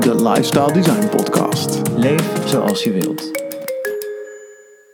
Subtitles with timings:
[0.00, 1.88] de Lifestyle Design Podcast.
[1.96, 3.30] Leef zoals je wilt.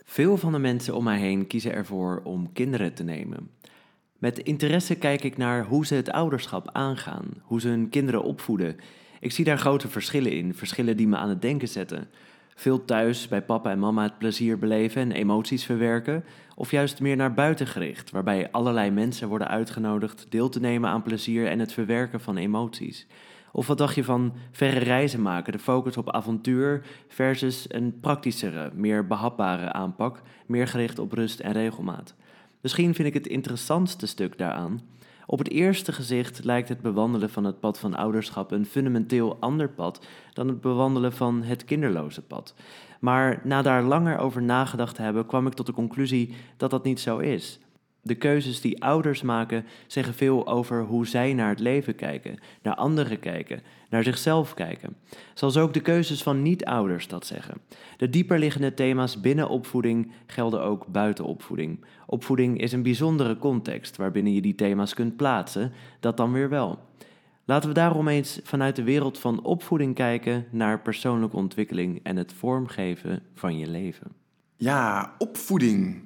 [0.05, 3.49] Veel van de mensen om mij heen kiezen ervoor om kinderen te nemen.
[4.17, 8.75] Met interesse kijk ik naar hoe ze het ouderschap aangaan, hoe ze hun kinderen opvoeden.
[9.19, 12.09] Ik zie daar grote verschillen in, verschillen die me aan het denken zetten.
[12.55, 16.23] Veel thuis bij papa en mama het plezier beleven en emoties verwerken,
[16.55, 21.03] of juist meer naar buiten gericht, waarbij allerlei mensen worden uitgenodigd deel te nemen aan
[21.03, 23.07] plezier en het verwerken van emoties.
[23.57, 28.71] Of wat dacht je van verre reizen maken, de focus op avontuur versus een praktischere,
[28.73, 32.15] meer behapbare aanpak, meer gericht op rust en regelmaat?
[32.61, 34.81] Misschien vind ik het interessantste stuk daaraan.
[35.25, 39.69] Op het eerste gezicht lijkt het bewandelen van het pad van ouderschap een fundamenteel ander
[39.69, 42.55] pad dan het bewandelen van het kinderloze pad.
[42.99, 46.83] Maar na daar langer over nagedacht te hebben, kwam ik tot de conclusie dat dat
[46.83, 47.59] niet zo is.
[48.07, 52.75] De keuzes die ouders maken zeggen veel over hoe zij naar het leven kijken, naar
[52.75, 54.95] anderen kijken, naar zichzelf kijken.
[55.33, 57.61] Zoals ook de keuzes van niet-ouders dat zeggen.
[57.97, 61.85] De dieperliggende thema's binnen opvoeding gelden ook buiten opvoeding.
[62.05, 66.79] Opvoeding is een bijzondere context waarbinnen je die thema's kunt plaatsen, dat dan weer wel.
[67.45, 72.33] Laten we daarom eens vanuit de wereld van opvoeding kijken naar persoonlijke ontwikkeling en het
[72.33, 74.11] vormgeven van je leven.
[74.55, 76.03] Ja, opvoeding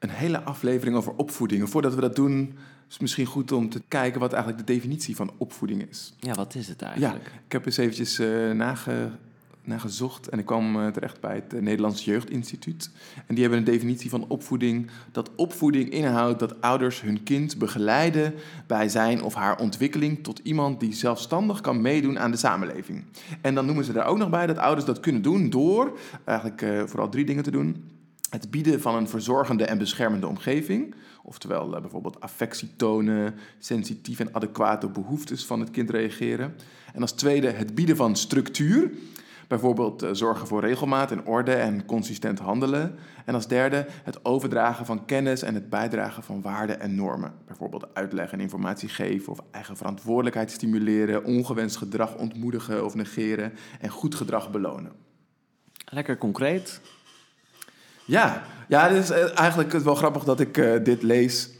[0.00, 1.70] een hele aflevering over opvoeding.
[1.70, 2.54] Voordat we dat doen,
[2.86, 6.14] is het misschien goed om te kijken wat eigenlijk de definitie van opvoeding is.
[6.18, 7.24] Ja, wat is het eigenlijk?
[7.24, 9.10] Ja, ik heb eens eventjes uh, nage,
[9.62, 12.90] nagezocht en ik kwam uh, terecht bij het uh, Nederlands Jeugdinstituut.
[13.26, 14.90] En die hebben een definitie van opvoeding.
[15.12, 18.34] Dat opvoeding inhoudt dat ouders hun kind begeleiden
[18.66, 23.04] bij zijn of haar ontwikkeling tot iemand die zelfstandig kan meedoen aan de samenleving.
[23.40, 26.88] En dan noemen ze er ook nog bij dat ouders dat kunnen doen door eigenlijk
[26.88, 27.98] vooral drie dingen te doen
[28.30, 30.94] het bieden van een verzorgende en beschermende omgeving.
[31.22, 36.54] Oftewel uh, bijvoorbeeld affectie tonen, sensitief en adequaat op behoeftes van het kind reageren.
[36.92, 38.90] En als tweede het bieden van structuur.
[39.48, 42.94] Bijvoorbeeld uh, zorgen voor regelmaat en orde en consistent handelen.
[43.24, 47.32] En als derde het overdragen van kennis en het bijdragen van waarden en normen.
[47.46, 53.88] Bijvoorbeeld uitleg en informatie geven of eigen verantwoordelijkheid stimuleren, ongewenst gedrag ontmoedigen of negeren en
[53.88, 54.92] goed gedrag belonen.
[55.84, 56.80] Lekker concreet.
[58.10, 61.50] Ja, ja het is eh, eigenlijk wel grappig dat ik uh, dit lees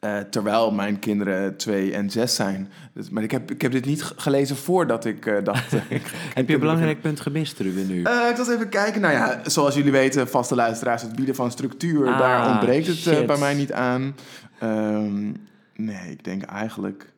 [0.00, 2.68] uh, terwijl mijn kinderen twee en zes zijn.
[2.94, 5.72] Dus, maar ik heb, ik heb dit niet gelezen voordat ik uh, dacht...
[5.88, 8.00] ik, heb je een belangrijk punt gemist, Ruben, nu?
[8.00, 9.00] ik was even kijken.
[9.00, 11.02] Nou ja, zoals jullie weten, vaste luisteraars...
[11.02, 14.16] het bieden van structuur, ah, daar ontbreekt het bij mij niet aan.
[14.62, 15.36] Um,
[15.74, 17.12] nee, ik denk eigenlijk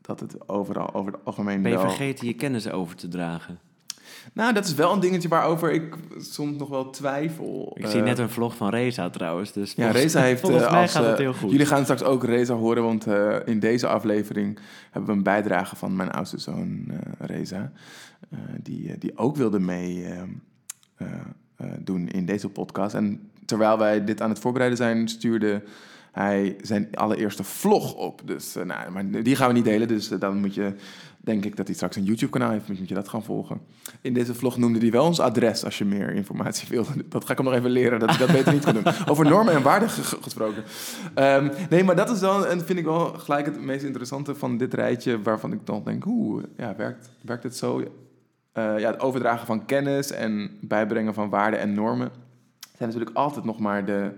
[0.00, 1.88] dat het overal over het algemeen Ben je wel...
[1.88, 3.58] vergeten je kennis over te dragen?
[4.32, 7.76] Nou, dat is wel een dingetje waarover ik soms nog wel twijfel.
[7.78, 9.52] Ik zie net een vlog van Reza trouwens.
[9.52, 10.40] Dus ja, Reza heeft.
[10.46, 11.50] Volgens mij als, gaat het heel goed.
[11.50, 14.58] Jullie gaan straks ook Reza horen, want uh, in deze aflevering
[14.90, 17.72] hebben we een bijdrage van mijn oudste zoon uh, Reza.
[18.62, 20.06] Die, die ook wilde mee
[21.78, 22.94] doen in deze podcast.
[22.94, 25.62] En terwijl wij dit aan het voorbereiden zijn, stuurde
[26.14, 28.22] hij zijn allereerste vlog op.
[28.24, 30.72] Dus nou, maar die gaan we niet delen, dus dan moet je
[31.24, 32.68] denk ik dat hij straks een YouTube-kanaal heeft.
[32.68, 33.60] Moet je dat gaan volgen.
[34.00, 36.86] In deze vlog noemde hij wel ons adres als je meer informatie wil.
[37.08, 38.84] Dat ga ik hem nog even leren, dat ik dat beter niet kan doen.
[39.10, 39.88] Over normen en waarden
[40.20, 40.64] gesproken.
[41.14, 44.56] Um, nee, maar dat is wel, en vind ik wel gelijk het meest interessante van
[44.56, 45.22] dit rijtje...
[45.22, 47.78] waarvan ik dan denk, hoe ja, werkt, werkt het zo?
[47.78, 47.84] Uh,
[48.78, 52.10] ja, het overdragen van kennis en bijbrengen van waarden en normen...
[52.76, 54.10] zijn natuurlijk altijd nog maar de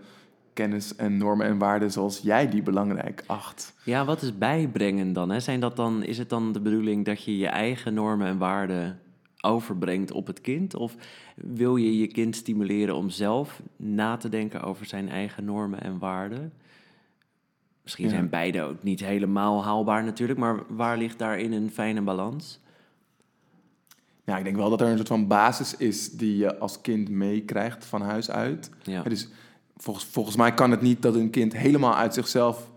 [0.56, 3.74] kennis en normen en waarden zoals jij die belangrijk acht.
[3.84, 5.30] Ja, wat is bijbrengen dan?
[5.30, 5.40] Hè?
[5.40, 6.02] Zijn dat dan?
[6.02, 9.00] Is het dan de bedoeling dat je je eigen normen en waarden
[9.40, 10.74] overbrengt op het kind?
[10.74, 10.94] Of
[11.34, 15.98] wil je je kind stimuleren om zelf na te denken over zijn eigen normen en
[15.98, 16.52] waarden?
[17.82, 22.60] Misschien zijn beide ook niet helemaal haalbaar natuurlijk, maar waar ligt daarin een fijne balans?
[24.24, 27.08] Ja, ik denk wel dat er een soort van basis is die je als kind
[27.08, 28.70] meekrijgt van huis uit.
[28.82, 29.02] Ja.
[29.02, 29.28] Dus
[29.76, 32.70] volgens, volgens mij kan het niet dat een kind helemaal uit zichzelf.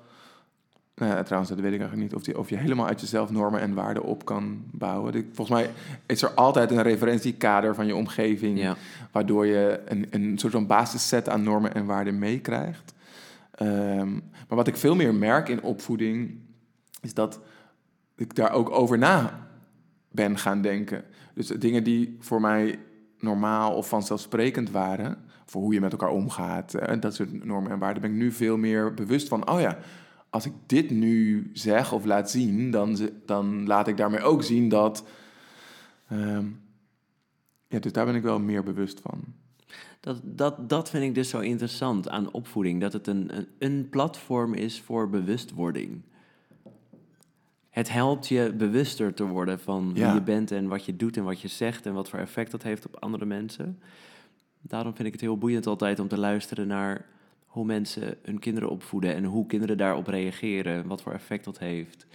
[0.95, 2.19] Nou, trouwens, dat weet ik eigenlijk niet.
[2.19, 5.29] Of, die, of je helemaal uit jezelf normen en waarden op kan bouwen.
[5.33, 5.69] Volgens mij
[6.05, 8.75] is er altijd een referentiekader van je omgeving.
[9.11, 12.93] Waardoor je een, een soort van basisset aan normen en waarden meekrijgt.
[13.61, 16.39] Um, maar wat ik veel meer merk in opvoeding.
[17.01, 17.39] is dat
[18.15, 19.47] ik daar ook over na
[20.11, 21.03] ben gaan denken.
[21.33, 22.79] Dus dingen die voor mij
[23.19, 25.17] normaal of vanzelfsprekend waren
[25.49, 26.73] voor hoe je met elkaar omgaat.
[26.73, 29.49] en dat soort normen en waarden ben ik nu veel meer bewust van.
[29.49, 29.77] Oh ja,
[30.29, 34.69] als ik dit nu zeg of laat zien, dan, dan laat ik daarmee ook zien
[34.69, 35.05] dat.
[36.11, 36.39] Uh,
[37.67, 39.23] ja, dus daar ben ik wel meer bewust van.
[39.99, 42.81] Dat, dat, dat vind ik dus zo interessant aan opvoeding.
[42.81, 46.01] Dat het een, een, een platform is voor bewustwording.
[47.69, 50.05] het helpt je bewuster te worden van Ja.
[50.05, 52.51] wie je bent en wat je doet en wat je zegt en wat voor effect
[52.51, 53.79] dat heeft op andere mensen.
[54.61, 57.05] Daarom vind ik het heel boeiend altijd om te luisteren naar
[57.45, 62.05] hoe mensen hun kinderen opvoeden en hoe kinderen daarop reageren, wat voor effect dat heeft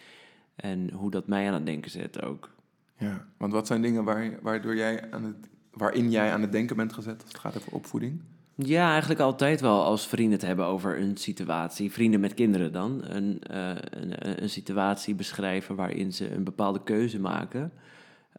[0.57, 2.51] en hoe dat mij aan het denken zet ook.
[2.99, 6.77] Ja, want wat zijn dingen waar, waardoor jij aan het, waarin jij aan het denken
[6.77, 8.21] bent gezet als het gaat over opvoeding?
[8.57, 11.93] Ja, eigenlijk altijd wel als vrienden het hebben over een situatie.
[11.93, 13.05] Vrienden met kinderen dan.
[13.05, 17.73] Een, eh, een, een situatie beschrijven waarin ze een bepaalde keuze maken.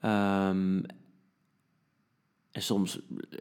[0.02, 0.82] Ehm,
[2.56, 3.00] en soms
[3.30, 3.40] eh,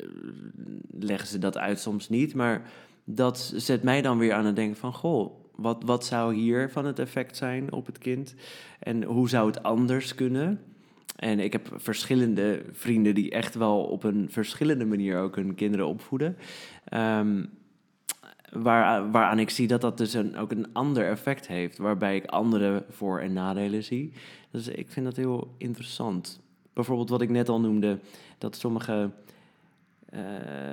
[1.01, 2.35] leggen ze dat uit, soms niet.
[2.35, 2.71] Maar
[3.05, 4.93] dat zet mij dan weer aan het denken van...
[4.93, 8.35] Goh, wat, wat zou hier van het effect zijn op het kind?
[8.79, 10.61] En hoe zou het anders kunnen?
[11.17, 15.87] En ik heb verschillende vrienden die echt wel op een verschillende manier ook hun kinderen
[15.87, 16.37] opvoeden.
[16.85, 17.45] Ehm,
[18.51, 22.27] waar, waaraan ik zie dat dat dus een, ook een ander effect heeft, waarbij ik
[22.27, 24.13] andere voor- en nadelen zie.
[24.51, 26.43] Dus ik vind dat heel interessant.
[26.75, 27.99] Bijvoorbeeld wat ik net al noemde,
[28.39, 29.11] dat sommige
[30.09, 30.21] eh,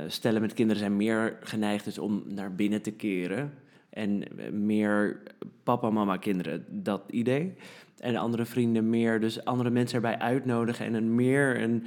[0.07, 3.53] stellen met kinderen zijn meer geneigd dus om naar binnen te keren.
[3.89, 5.21] En meer
[5.63, 7.53] papa, mama, kinderen, dat idee.
[8.00, 11.86] En andere vrienden meer, dus andere mensen erbij uitnodigen en een meer een,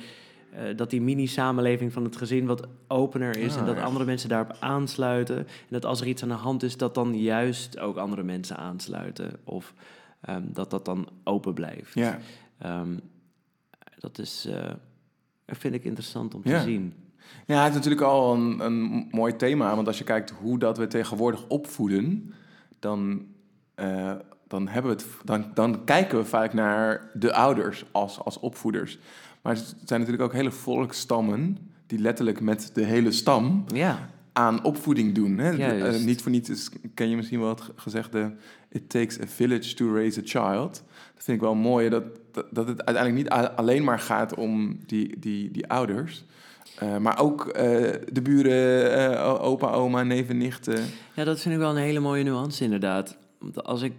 [0.52, 3.82] eh, dat die mini-samenleving van het gezin wat opener is Ah, en dat ja.
[3.82, 5.36] andere mensen daarop aansluiten.
[5.38, 8.56] En dat als er iets aan de hand is, dat dan juist ook andere mensen
[8.56, 9.30] aansluiten.
[9.44, 9.74] Of
[10.20, 11.94] ehm, dat dat dan open blijft.
[11.94, 12.18] Ja,
[12.58, 12.96] Ehm,
[14.04, 14.70] dat is, eh,
[15.46, 16.58] vind ik interessant om Ja.
[16.58, 16.92] te zien.
[17.46, 20.78] ja het is natuurlijk al een, een mooi thema, want als je kijkt hoe dat
[20.78, 22.34] we tegenwoordig opvoeden,
[22.78, 23.26] dan,
[23.74, 24.12] eh,
[24.48, 28.98] dan, hebben we het, dan, dan kijken we vaak naar de ouders als, als opvoeders.
[29.42, 34.64] Maar er zijn natuurlijk ook hele volkstammen die letterlijk met de hele stam Ja, aan
[34.64, 35.38] opvoeding doen.
[35.38, 35.50] Hè?
[35.56, 38.34] Eh, niet voor niets is, ken je misschien wel het ge- gezegde...
[38.68, 40.82] It takes a village to raise a child.
[41.14, 45.18] Dat vind ik wel mooi, dat, dat, het uiteindelijk niet alleen maar gaat om die,
[45.18, 46.24] die, die ouders...
[46.78, 47.62] eh, maar ook eh,
[48.12, 50.84] de buren, eh, opa, oma, neven, nichten.
[51.14, 53.16] Ja, dat vind ik wel een hele mooie nuance inderdaad.
[53.38, 53.92] Want als ik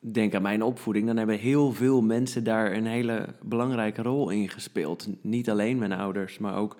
[0.00, 4.48] denk aan mijn opvoeding, dan hebben heel veel mensen daar een hele belangrijke rol in
[4.48, 5.08] gespeeld.
[5.20, 6.76] Niet alleen mijn ouders, maar ook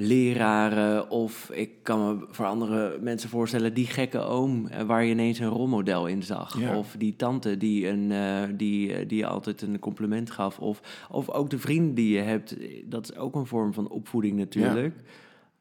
[0.00, 5.10] leraren of ik kan me voor andere mensen voorstellen die gekke oom eh, waar je
[5.10, 6.76] ineens een rolmodel in zag Ja.
[6.76, 11.06] of die tante die een eh, die eh, die je altijd een compliment gaf of
[11.10, 14.94] of ook de vrienden die je hebt dat is ook een vorm van opvoeding natuurlijk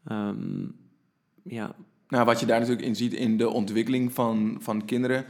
[0.03, 0.35] ja,
[1.43, 1.75] ja.
[2.07, 5.25] Nou, wat je daar natuurlijk in ziet in de ontwikkeling van, van kinderen...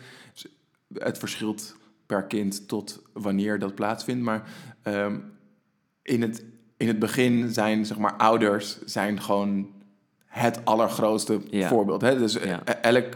[0.94, 4.24] het verschilt per kind tot wanneer dat plaatsvindt.
[4.24, 4.52] Maar
[4.82, 5.20] ehm,
[6.02, 6.46] in, het,
[6.78, 9.68] in het begin zijn zeg maar, ouders zijn gewoon
[10.26, 11.68] het allergrootste Ja.
[11.68, 12.02] voorbeeld.
[12.02, 12.18] Hè?
[12.18, 12.62] Dus Ja.
[12.64, 13.14] eh, elk,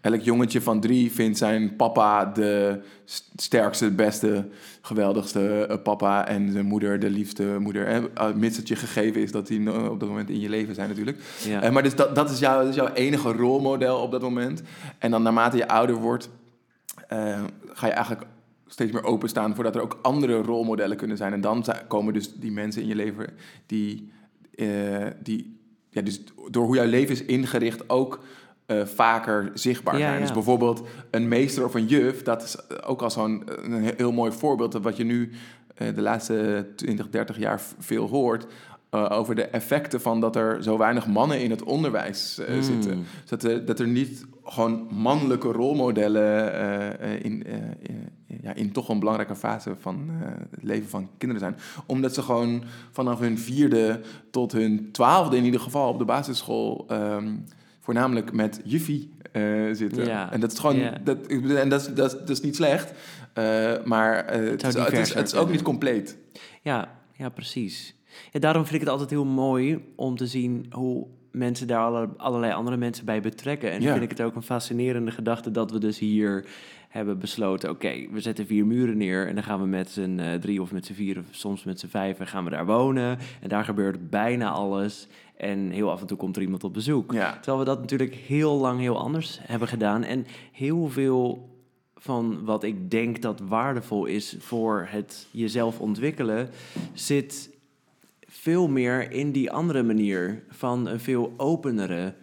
[0.00, 4.48] elk jongetje van drie vindt zijn papa de st- sterkste, beste,
[4.82, 6.26] geweldigste eh, papa...
[6.26, 7.86] en zijn moeder de liefste moeder.
[7.86, 8.00] Hè?
[8.00, 10.88] Uh, mits het je gegeven is dat die op dat moment in je leven zijn
[10.88, 11.18] natuurlijk.
[11.44, 11.62] Ja.
[11.62, 14.62] Eh, maar dus dat, dat, is jouw, dat is jouw enige rolmodel op dat moment.
[14.98, 16.28] En dan naarmate je ouder wordt,
[17.08, 17.40] eh,
[17.72, 18.26] ga je eigenlijk
[18.72, 21.32] steeds meer openstaan voordat er ook andere rolmodellen kunnen zijn.
[21.32, 23.26] En dan komen dus die mensen in je leven
[23.66, 24.10] die,
[24.54, 25.58] eh, die
[25.90, 28.20] ja, dus door hoe jouw leven is ingericht ook
[28.66, 30.14] eh, vaker zichtbaar Ja, zijn.
[30.14, 30.20] ja.
[30.20, 34.32] Dus bijvoorbeeld een meester of een juf, dat is ook al zo'n een heel mooi
[34.32, 35.30] voorbeeld wat je nu
[35.74, 38.46] eh, de laatste 20, 30 jaar veel hoort.
[38.92, 42.62] Eh, over de effecten van dat er zo weinig mannen in het onderwijs eh, Mm.
[42.62, 42.96] zitten.
[43.20, 47.62] Dus dat, er, dat er niet gewoon mannelijke rolmodellen eh, eh, in, eh, eh,
[48.42, 51.56] ja, in toch een belangrijke fase van eh, het leven van kinderen zijn.
[51.86, 56.84] Omdat ze gewoon vanaf hun vierde tot hun twaalfde in ieder geval op de basisschool
[56.88, 57.34] ehm,
[57.80, 60.04] voornamelijk met juffie eh, zitten.
[60.04, 62.92] Ja, En dat is gewoon, dat, en dat, is- dat, is- dat is niet slecht,
[63.32, 66.16] eh, maar eh, het, is, het, is, het is ook niet compleet.
[66.62, 67.94] Ja, ja, precies.
[68.30, 72.08] Ja, daarom vind ik het altijd heel mooi om te zien hoe mensen daar alle,
[72.16, 73.70] allerlei andere mensen bij betrekken.
[73.70, 73.90] En Ja.
[73.92, 76.44] vind ik het ook een fascinerende gedachte dat we dus hier
[76.88, 77.70] hebben besloten...
[77.70, 80.72] oké, we zetten vier muren neer en dan gaan we met z'n eh, drie of
[80.72, 81.18] met z'n vier...
[81.18, 83.18] of soms met z'n vijf en gaan we daar wonen.
[83.40, 85.06] En daar gebeurt bijna alles.
[85.36, 87.12] En heel af en toe komt er iemand op bezoek.
[87.12, 87.32] Ja.
[87.32, 90.02] Terwijl we dat natuurlijk heel lang heel anders hebben gedaan.
[90.04, 91.50] En heel veel
[91.96, 96.48] van wat ik denk dat waardevol is voor het jezelf ontwikkelen,
[96.92, 97.50] zit
[98.40, 102.14] veel meer in die andere manier van een veel openere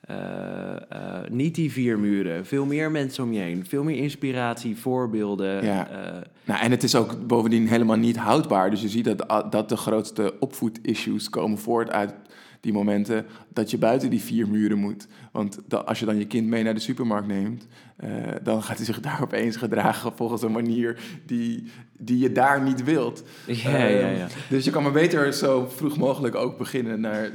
[0.00, 2.46] eh, eh, niet die vier muren.
[2.46, 3.66] Veel meer mensen om je heen.
[3.66, 5.64] Veel meer inspiratie, voorbeelden.
[5.64, 5.88] Ja.
[5.88, 8.70] eh, Nou, en het is ook bovendien helemaal niet houdbaar.
[8.70, 12.14] Dus je ziet dat, dat de grootste opvoedissues komen voort uit
[12.60, 15.06] die momenten dat je buiten die vier muren moet.
[15.32, 18.10] Want da- als je dan je kind mee naar de supermarkt neemt, eh,
[18.42, 22.84] dan gaat hij zich daar opeens gedragen volgens een manier die, die je daar niet
[22.84, 23.22] wilt.
[23.46, 24.08] ja, ja, ja.
[24.10, 27.30] Ehm, Dus je kan maar beter zo vroeg mogelijk ook beginnen naar,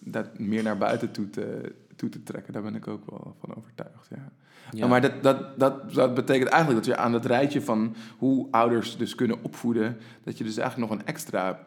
[0.00, 2.52] dat meer naar buiten toe te, toe te trekken.
[2.52, 4.08] Daar ben ik ook wel van overtuigd.
[4.10, 4.30] Ja.
[4.74, 4.86] Ja.
[4.86, 8.96] Maar dat, dat, dat, dat betekent eigenlijk dat je aan het rijtje van hoe ouders
[8.96, 11.58] dus kunnen opvoeden, dat je dus eigenlijk nog een extra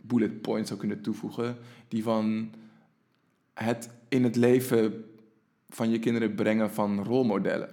[0.00, 1.56] bullet point zou kunnen toevoegen,
[1.88, 2.50] die van
[3.54, 5.04] het in het leven
[5.68, 7.68] van je kinderen brengen van rolmodellen.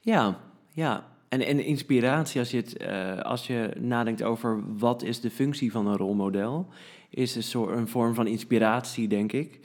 [0.00, 0.40] Ja,
[0.72, 1.08] ja.
[1.28, 5.72] En, en inspiratie, als je, het, eh, als je nadenkt over wat is de functie
[5.72, 6.68] van een rolmodel,
[7.10, 9.60] is een, soort, een vorm van inspiratie, denk ik.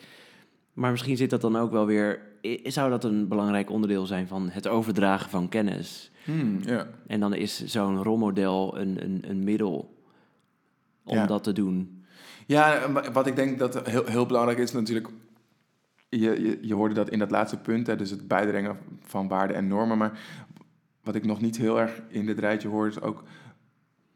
[0.73, 2.21] Maar misschien zit dat dan ook wel weer,
[2.63, 6.11] zou dat een belangrijk onderdeel zijn van het overdragen van kennis?
[6.23, 6.87] Hmm, ja.
[7.07, 9.94] En dan is zo'n rolmodel een, een, een middel
[11.05, 11.25] om Ja.
[11.25, 12.03] dat te doen.
[12.47, 15.07] Ja, wat ik denk dat heel, heel belangrijk is natuurlijk...
[16.09, 19.55] Je, je, je hoorde dat in dat laatste punt, hè, dus het bijdringen van waarden
[19.55, 19.97] en normen.
[19.97, 20.19] Maar
[21.03, 23.23] wat ik nog niet heel erg in dit rijtje hoor, is ook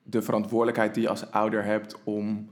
[0.04, 2.50] de verantwoordelijkheid die je als ouder hebt om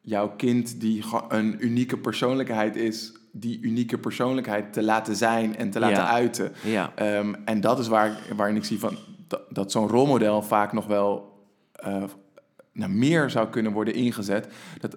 [0.00, 5.78] jouw kind, die een unieke persoonlijkheid is, die unieke persoonlijkheid te laten zijn en te
[5.80, 6.08] laten Ja.
[6.10, 6.52] uiten.
[6.64, 10.72] Ja, Ehm, en dat is waar, waarin ik zie van, dat, dat zo'n rolmodel vaak
[10.72, 11.38] nog wel
[11.72, 12.02] eh,
[12.80, 14.48] nou, meer zou kunnen worden ingezet.
[14.80, 14.96] Dat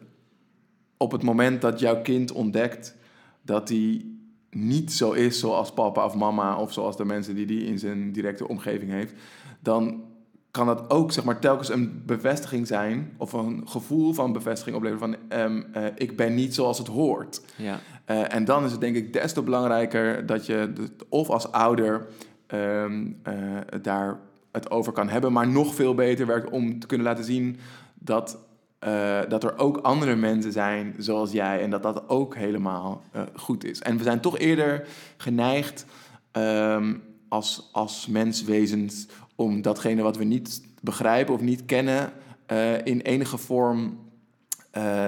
[0.98, 2.96] op het moment dat jouw kind ontdekt
[3.42, 4.06] dat hij
[4.50, 8.12] niet zo is zoals papa of mama of zoals de mensen die die in zijn
[8.12, 9.14] directe omgeving heeft,
[9.60, 10.04] dan
[10.52, 15.10] kan dat ook zeg maar telkens een bevestiging zijn of een gevoel van bevestiging opleveren
[15.12, 17.42] van ehm, eh, ik ben niet zoals het hoort.
[17.56, 21.30] ja, Eh, en dan is het denk ik des te belangrijker dat je de- of
[21.30, 22.08] als ouder
[22.48, 23.34] ehm, eh,
[23.82, 24.20] daar
[24.54, 27.58] het over kan hebben, maar nog veel beter werkt om te kunnen laten zien
[27.94, 28.38] dat,
[28.80, 33.22] eh, dat er ook andere mensen zijn zoals jij en dat dat ook helemaal eh,
[33.36, 33.82] goed is.
[33.82, 35.86] En we zijn toch eerder geneigd
[36.32, 36.94] ehm,
[37.30, 42.12] als, als menswezens om datgene wat we niet begrijpen of niet kennen
[42.46, 44.02] eh, in enige vorm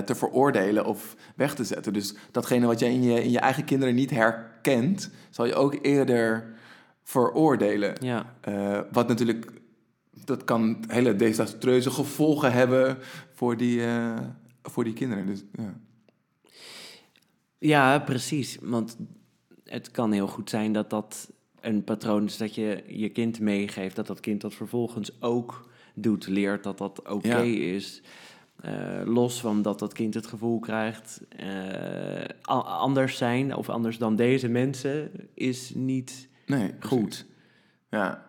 [0.06, 1.94] te veroordelen of weg te zetten.
[1.94, 5.78] Dus datgene wat jij in je, in je eigen kinderen niet herkent, zal je ook
[5.82, 6.55] eerder
[7.06, 7.96] veroordelen.
[8.02, 8.36] ja.
[8.42, 9.52] Eh, wat natuurlijk,
[10.26, 12.98] dat kan hele desastreuze gevolgen hebben
[13.34, 14.20] voor die, eh,
[14.64, 15.26] voor die kinderen.
[15.26, 15.74] Dus, ja.
[17.58, 18.58] Ja, precies.
[18.62, 18.98] Want
[19.64, 21.32] het kan heel goed zijn dat dat
[21.62, 26.28] een patroon is dat je je kind meegeeft, dat dat kind dat vervolgens ook doet,
[26.28, 27.42] leert dat dat oké Ja.
[27.74, 28.02] is.
[28.62, 31.22] Eh, los van dat dat kind het gevoel krijgt,
[32.66, 36.98] anders zijn of anders dan deze mensen is niet Nee, precies.
[36.98, 37.26] goed.
[37.90, 38.26] Ja,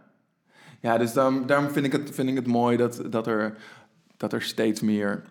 [0.80, 3.56] ja dus daarom, daarom vind, ik het, vind ik het mooi dat, dat, er,
[4.16, 5.22] dat er steeds meer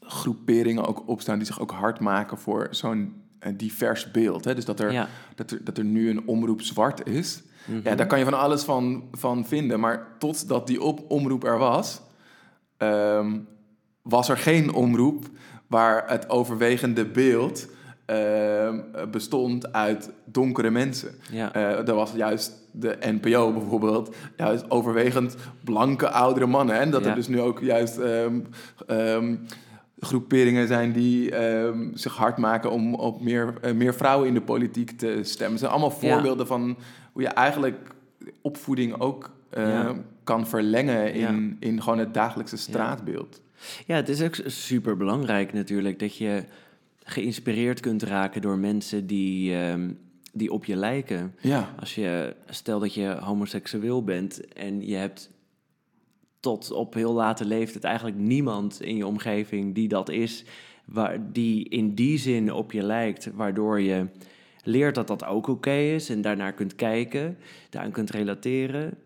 [0.00, 4.44] groeperingen ook opstaan die zich ook hard maken voor zo'n eh, divers beeld.
[4.44, 4.54] Hè?
[4.54, 5.08] Dus dat er, Ja.
[5.34, 7.42] dat, er, dat er nu een omroep zwart is.
[7.64, 7.80] Mhm.
[7.82, 9.80] Ja, daar kan je van alles van, van vinden.
[9.80, 12.00] Maar totdat die op, omroep er was,
[12.76, 13.38] ehm,
[14.02, 15.24] was er geen omroep
[15.66, 17.68] waar het overwegende beeld
[18.06, 18.78] ehm,
[19.10, 21.10] bestond uit donkere mensen.
[21.30, 21.52] Ja.
[21.52, 26.78] Eh, was juist de NPO bijvoorbeeld, juist overwegend blanke oudere mannen.
[26.78, 27.08] En dat Ja.
[27.08, 28.40] er dus nu ook juist ehm,
[28.86, 29.36] ehm,
[30.00, 31.32] groeperingen zijn die
[31.94, 35.50] zich hard maken om op meer, eh, meer vrouwen in de politiek te stemmen.
[35.50, 36.12] Het zijn allemaal Ja.
[36.12, 36.76] voorbeelden van
[37.12, 37.76] hoe je eigenlijk
[38.42, 39.90] opvoeding ook eh,
[40.24, 43.40] kan verlengen in, in gewoon het dagelijkse straatbeeld.
[43.86, 46.44] Ja, het is ook super belangrijk natuurlijk dat je
[47.08, 49.90] geïnspireerd kunt raken door mensen die, ehm,
[50.32, 51.34] die op je lijken.
[51.40, 55.30] Ja, Als je, stel dat je homoseksueel bent en je hebt
[56.40, 60.44] tot op heel late leeftijd eigenlijk niemand in je omgeving die dat is,
[60.84, 64.06] waar, die in die zin op je lijkt, waardoor je
[64.62, 67.38] leert dat dat ook oké is en daarnaar kunt kijken,
[67.70, 68.98] daaraan kunt relateren,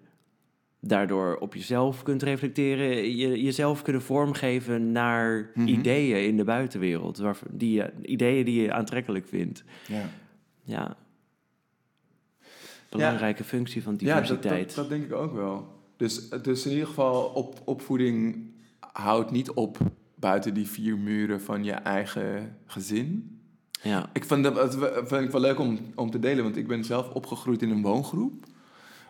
[0.80, 5.66] daardoor op jezelf kunt reflecteren, je, jezelf kunnen vormgeven naar Mhm.
[5.68, 9.64] ideeën in de buitenwereld, waar, die ideeën die je aantrekkelijk vindt.
[9.86, 10.08] ja.
[10.62, 10.96] Ja.
[12.88, 14.66] Belangrijke functie van Ja, dat, diversiteit.
[14.66, 15.78] dat, dat denk ik ook wel.
[15.96, 18.46] Dus, dus in ieder geval, op, opvoeding
[18.80, 19.78] houdt niet op
[20.14, 23.38] buiten die vier muren van je eigen gezin.
[23.82, 24.10] ja.
[24.12, 24.74] Ik vind dat dat
[25.08, 27.82] vind ik wel leuk om, om te delen, want ik ben zelf opgegroeid in een
[27.82, 28.44] woongroep.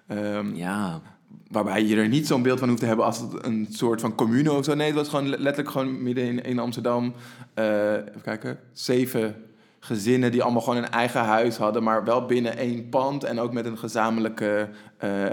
[0.07, 1.03] Ehm, ja,
[1.51, 4.15] Waarbij je er niet zo'n beeld van hoeft te hebben als het een soort van
[4.15, 4.75] commune of zo.
[4.75, 7.15] Nee, het was gewoon letterlijk gewoon midden in, in Amsterdam.
[7.55, 9.37] eh, even kijken, zeven,
[9.81, 13.53] gezinnen die allemaal gewoon een eigen huis hadden, maar wel binnen één pand en ook
[13.53, 14.69] met een gezamenlijke
[15.05, 15.33] uh, uh,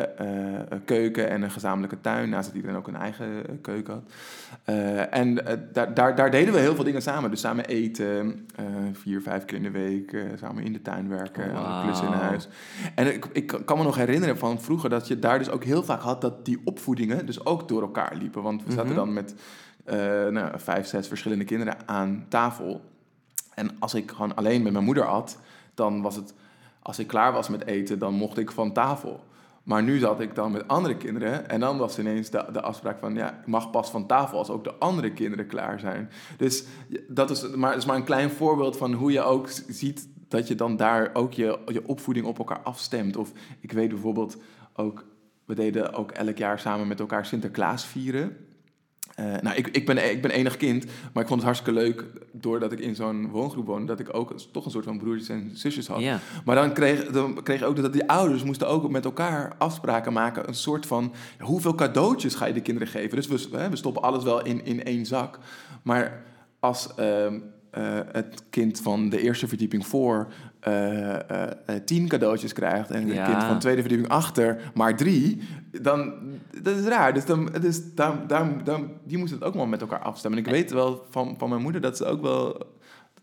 [0.86, 4.04] keuken en een gezamenlijke tuin, naast dat iedereen ook een eigen keuken had.
[5.10, 5.36] en
[5.74, 7.30] daar, daar, daar deden we heel veel dingen samen.
[7.30, 8.48] Dus samen eten,
[8.94, 11.84] vier, vijf keer in de week, samen in de tuin werken, wow.
[11.84, 12.48] klussen in huis.
[12.96, 15.84] En ik, ik kan me nog herinneren van vroeger dat je daar dus ook heel
[15.84, 18.42] vaak had dat die opvoedingen dus ook door elkaar liepen.
[18.42, 18.96] Want we zaten mhm.
[18.96, 19.36] dan met
[20.32, 22.82] nou, vijf, zes verschillende kinderen aan tafel.
[23.58, 25.38] En als ik gewoon alleen met mijn moeder at,
[25.74, 26.34] dan was het,
[26.82, 29.24] als ik klaar was met eten, dan mocht ik van tafel.
[29.64, 33.00] Maar nu zat ik dan met andere kinderen en dan was ineens de, de afspraak
[33.00, 36.10] van, ja, ik mag pas van tafel als ook de andere kinderen klaar zijn.
[36.38, 36.64] Dus
[37.08, 40.56] dat is maar, is maar een klein voorbeeld van hoe je ook ziet dat je
[40.56, 43.18] dan daar ook je, je opvoeding op elkaar afstemt.
[43.18, 44.38] Of ik weet bijvoorbeeld
[44.76, 45.06] ook,
[45.46, 48.38] we deden ook elk jaar samen met elkaar Sinterklaas vieren.
[49.20, 52.06] Uh, nou, ik, ik, ben, ik ben enig kind, maar ik vond het hartstikke leuk,
[52.32, 55.52] doordat ik in zo'n woongroep woonde, dat ik ook toch een soort van broertjes en
[55.54, 56.02] zusjes had.
[56.46, 60.14] Maar dan kreeg, dan kreeg ik ook dat die ouders moesten ook met elkaar afspraken
[60.14, 63.16] maken, een soort van, ja, hoeveel cadeautjes ga je de kinderen geven?
[63.16, 65.40] Dus we, we stoppen alles wel in, in één zak.
[65.84, 66.24] Maar
[66.60, 70.28] als uh, uh, het kind van de eerste verdieping voor
[70.68, 71.16] uh,
[71.86, 75.42] tien cadeautjes krijgt en het kind van de tweede verdieping achter maar drie,
[75.82, 76.14] dan
[76.62, 77.14] dat is raar.
[77.14, 80.40] Dus, dan, dus daar, daar, daar, die moesten het ook wel met elkaar afstemmen.
[80.40, 82.58] En ik weet wel van, van mijn moeder dat ze ook wel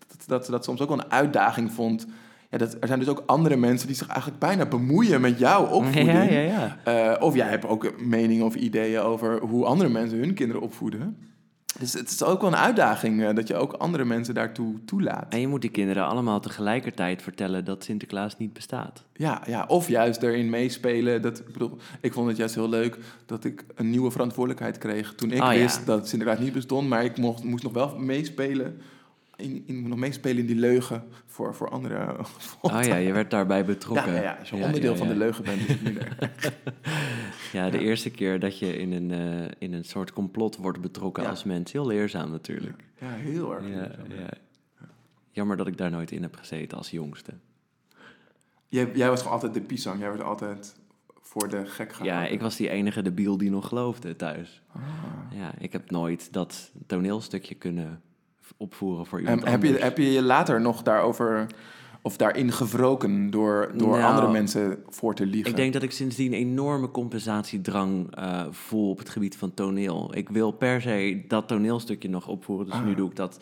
[0.06, 2.06] dat, dat ze dat soms ook wel een uitdaging vond.
[2.50, 5.64] Ja, dat, er zijn dus ook andere mensen die zich eigenlijk bijna bemoeien met jouw
[5.64, 6.30] opvoeding.
[6.30, 7.16] Ja, ja, ja.
[7.20, 11.16] of jij hebt ook meningen of ideeën over hoe andere mensen hun kinderen opvoeden.
[11.78, 15.33] Dus het is ook wel een uitdaging uh, dat je ook andere mensen daartoe toelaat.
[15.33, 19.04] En je moet die kinderen allemaal tegelijkertijd vertellen dat Sinterklaas niet bestaat.
[19.12, 21.23] Ja, ja of juist erin meespelen.
[21.23, 25.14] Dat, ik, bedoel, ik vond het juist heel leuk dat ik een nieuwe verantwoordelijkheid kreeg
[25.14, 26.88] toen ik oh, wist dat Sinterklaas niet bestond.
[26.88, 28.81] Maar ik mocht, moest nog wel meespelen
[29.37, 32.17] in, in, nog meespelen in die leugen voor, voor andere.
[32.61, 34.14] Oh ja, je werd daarbij betrokken.
[34.14, 35.76] Ja, ja, als je onderdeel van de leugen bent, is
[37.53, 41.26] ja, de eerste keer dat je in een, uh, in een soort complot wordt betrokken
[41.26, 41.73] als mens.
[41.73, 42.85] Heel leerzaam natuurlijk.
[43.00, 43.91] Ja, heel erg ja,
[45.31, 47.33] Jammer dat ik daar nooit in heb gezeten als jongste.
[48.69, 50.00] Jij, jij was gewoon altijd de pisang.
[50.00, 50.76] Jij werd altijd
[51.21, 52.23] voor de gek gehouden.
[52.23, 54.62] Ja, ik was die enige debiel die nog geloofde thuis.
[54.73, 54.83] Ah.
[55.31, 58.03] Ja, ik heb nooit dat toneelstukje kunnen
[58.56, 61.46] opvoeren voor iemand en heb Je, heb je je later nog daarover
[62.02, 65.50] of daarin gewroken door, door nou, andere mensen voor te liegen?
[65.50, 70.16] Ik denk dat ik sindsdien een enorme compensatiedrang uh, voel op het gebied van toneel.
[70.16, 72.96] Ik wil per se dat toneelstukje nog opvoeren, dus nu ah.
[72.96, 73.38] doe ik dat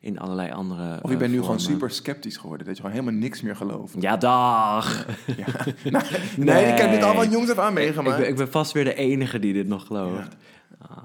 [0.00, 0.98] in allerlei andere.
[1.02, 3.94] Of je bent nu gewoon super sceptisch geworden, dat je gewoon helemaal niks meer gelooft.
[3.98, 5.06] Ja, dag!
[5.36, 6.02] Ja.
[6.36, 8.16] Nee, ik heb dit allemaal jongs af aan meegemaakt.
[8.16, 10.36] Ik, ben, ik ben vast weer de enige die dit nog gelooft.
[10.78, 10.86] Ja.
[10.88, 11.02] Ah.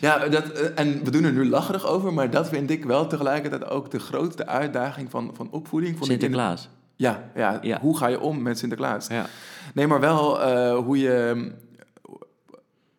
[0.00, 3.06] Ja, dat, eh, en we doen er nu lacherig over, maar dat vind ik wel
[3.06, 5.96] tegelijkertijd ook de grootste uitdaging van, van opvoeding.
[6.00, 6.68] Sinterklaas.
[6.96, 9.06] Ja, ja, ja, hoe ga je om met Sinterklaas?
[9.06, 9.26] Ja.
[9.74, 11.50] Nee, maar wel uh, hoe je,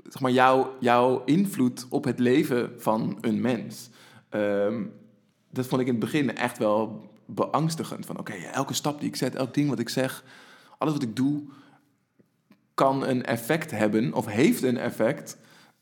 [0.10, 3.90] zeg maar, jouw, jouw invloed op het leven van een mens.
[4.30, 4.94] Um,
[5.50, 8.06] dat vond ik in het begin echt wel beangstigend.
[8.06, 10.24] Van oké, elke stap die ik zet, elk ding wat ik zeg,
[10.78, 11.44] alles wat ik doe,
[12.74, 15.38] kan een effect hebben of heeft een effect.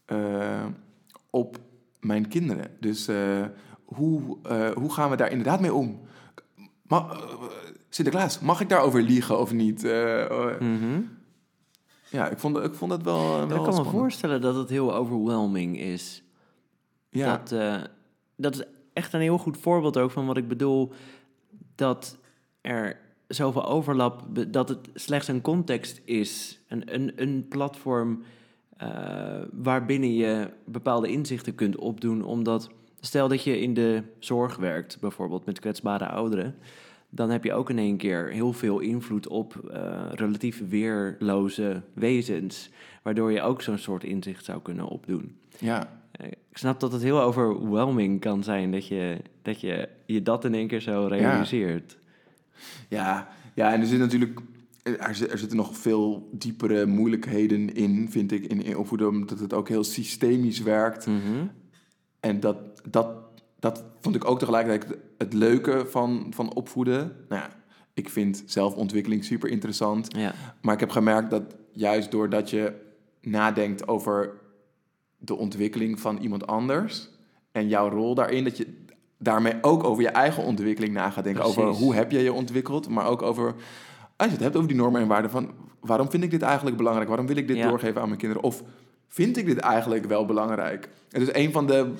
[0.07, 0.65] Uh,
[1.31, 1.59] op
[1.99, 2.71] mijn kinderen.
[2.79, 3.45] Dus uh,
[3.85, 5.99] hoe, uh, hoe gaan we daar inderdaad mee om?
[6.83, 7.19] Ma uh,
[7.89, 9.83] Sinterklaas, mag ik daarover liegen of niet?
[10.59, 11.19] Mm
[12.09, 14.95] Ja, ik vond, ik vond het wel, wel Ik kan me voorstellen dat het heel
[14.95, 16.23] overwhelming is.
[17.09, 17.37] Ja.
[17.37, 17.49] Dat,
[18.35, 18.63] dat is
[18.93, 20.91] echt een heel goed voorbeeld ook van wat ik bedoel.
[21.75, 22.17] Dat
[22.61, 26.59] er zoveel overlap, dat het slechts een context is.
[26.67, 28.23] Een, een, een platform
[29.51, 32.23] waarbinnen je bepaalde inzichten kunt opdoen.
[32.23, 36.55] Omdat, stel dat je in de zorg werkt, bijvoorbeeld met kwetsbare ouderen,
[37.09, 42.69] dan heb je ook in één keer heel veel invloed op uh, relatief weerloze wezens,
[43.03, 45.35] waardoor je ook zo'n soort inzicht zou kunnen opdoen.
[45.59, 46.01] Ja.
[46.11, 50.45] Eh, ik snap dat het heel overwhelming kan zijn dat je dat je, je dat
[50.45, 51.97] in één keer zo realiseert.
[52.89, 54.39] Ja, ja, ja en er zit natuurlijk
[54.83, 59.53] er, er, zitten nog veel diepere moeilijkheden in, vind ik, in, in opvoeden, omdat het
[59.53, 61.05] ook heel systemisch werkt.
[61.05, 61.45] Mhm.
[62.19, 62.57] En dat,
[62.89, 63.07] dat,
[63.59, 67.15] dat vond ik ook tegelijkertijd het leuke van, van opvoeden.
[67.29, 67.49] Nou ja,
[67.93, 70.15] ik vind zelfontwikkeling super interessant.
[70.15, 70.33] Ja.
[70.61, 72.73] Maar ik heb gemerkt dat juist doordat je
[73.21, 74.39] nadenkt over
[75.17, 77.09] de ontwikkeling van iemand anders
[77.51, 78.85] en jouw rol daarin, dat je
[79.17, 81.43] daarmee ook over je eigen ontwikkeling na gaat denken.
[81.43, 83.55] Over hoe heb je je ontwikkeld, maar ook over
[84.21, 86.77] als je het hebt over die normen en waarden van waarom vind ik dit eigenlijk
[86.77, 87.07] belangrijk?
[87.07, 88.43] Waarom wil ik dit doorgeven aan mijn kinderen?
[88.43, 88.63] Of
[89.07, 90.89] vind ik dit eigenlijk wel belangrijk?
[91.09, 91.93] En dus een van de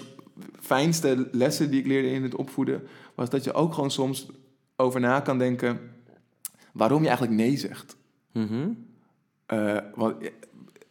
[0.60, 4.28] fijnste lessen die ik leerde in het opvoeden was dat je ook gewoon soms
[4.76, 5.80] over na kan denken
[6.74, 7.98] waarom je eigenlijk nee zegt.
[8.32, 8.70] Mhm.
[9.46, 10.16] Eh, want,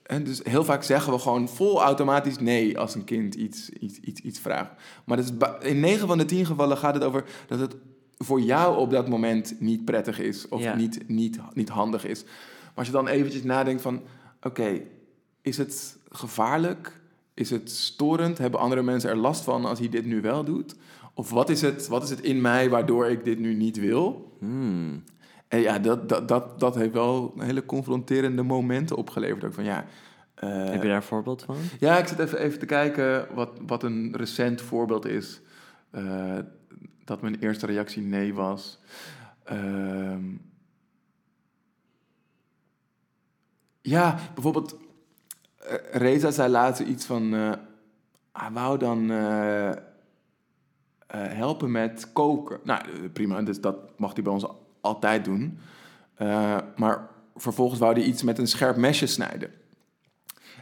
[0.03, 3.99] en dus heel vaak zeggen we gewoon vol automatisch nee als een kind iets, iets,
[3.99, 4.73] iets, iets vraagt.
[5.05, 7.77] Maar dat is ba- in 9 van de 10 gevallen gaat het over dat het
[8.25, 10.75] voor jou op dat moment niet prettig is of Ja.
[10.77, 12.23] niet, niet, niet handig is.
[12.25, 14.03] Maar als je dan eventjes nadenkt van,
[14.43, 14.81] oké,
[15.43, 17.01] is het gevaarlijk?
[17.35, 18.39] Is het storend?
[18.39, 20.75] Hebben andere mensen er last van als hij dit nu wel doet?
[21.15, 24.37] Of wat is het, wat is het in mij waardoor ik dit nu niet wil?
[24.39, 25.03] Hmm.
[25.49, 29.45] En ja, dat, dat, dat, dat heeft wel hele confronterende momenten opgeleverd.
[29.45, 29.85] Ook van ja.
[30.35, 31.57] eh, Heb je daar een voorbeeld van?
[31.81, 35.41] ja, ik zit even, even te kijken wat, wat een recent voorbeeld is.
[35.91, 36.39] eh,
[37.05, 38.79] dat mijn eerste reactie nee was.
[39.45, 40.25] Ehm,
[43.81, 44.77] ja, bijvoorbeeld.
[45.59, 47.35] eh, Reza zei laatst iets van.
[47.35, 47.53] eh
[48.33, 49.73] hij wou dan eh,
[51.07, 52.61] helpen met koken.
[52.65, 54.47] Nou, prima, dus dat mag hij bij ons
[54.81, 55.59] altijd doen.
[56.77, 59.51] Maar vervolgens wou hij iets met een scherp mesje snijden.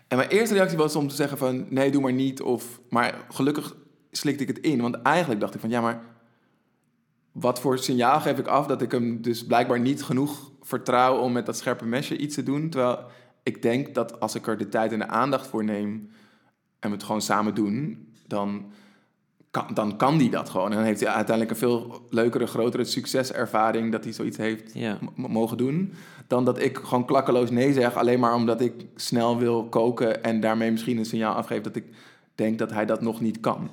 [0.09, 1.67] En mijn eerste reactie was om te zeggen van...
[1.71, 2.43] nee, doe maar niet.
[2.43, 3.77] Of, maar gelukkig
[4.11, 4.81] slikte ik het in.
[4.81, 5.71] Want eigenlijk dacht ik van...
[5.71, 6.03] ja, maar
[7.41, 8.67] wat voor signaal geef ik af...
[8.67, 11.19] dat ik hem dus blijkbaar niet genoeg vertrouw...
[11.19, 12.71] om met dat scherpe mesje iets te doen.
[12.71, 12.99] Terwijl
[13.43, 16.11] ik denk dat als ik er de tijd en de aandacht voor neem...
[16.79, 18.07] en we het gewoon samen doen...
[18.27, 18.73] dan
[19.51, 20.71] kan, dan kan die dat gewoon.
[20.71, 23.93] En dan heeft hij uiteindelijk een veel leukere, grotere succeservaring...
[23.93, 24.99] dat hij zoiets heeft Ja.
[25.15, 25.93] mogen doen.
[26.27, 27.97] Dan dat ik gewoon klakkeloos nee zeg.
[27.97, 30.23] Alleen maar omdat ik snel wil koken.
[30.23, 31.85] En daarmee misschien een signaal afgeef dat ik
[32.35, 33.71] denk dat hij dat nog niet kan.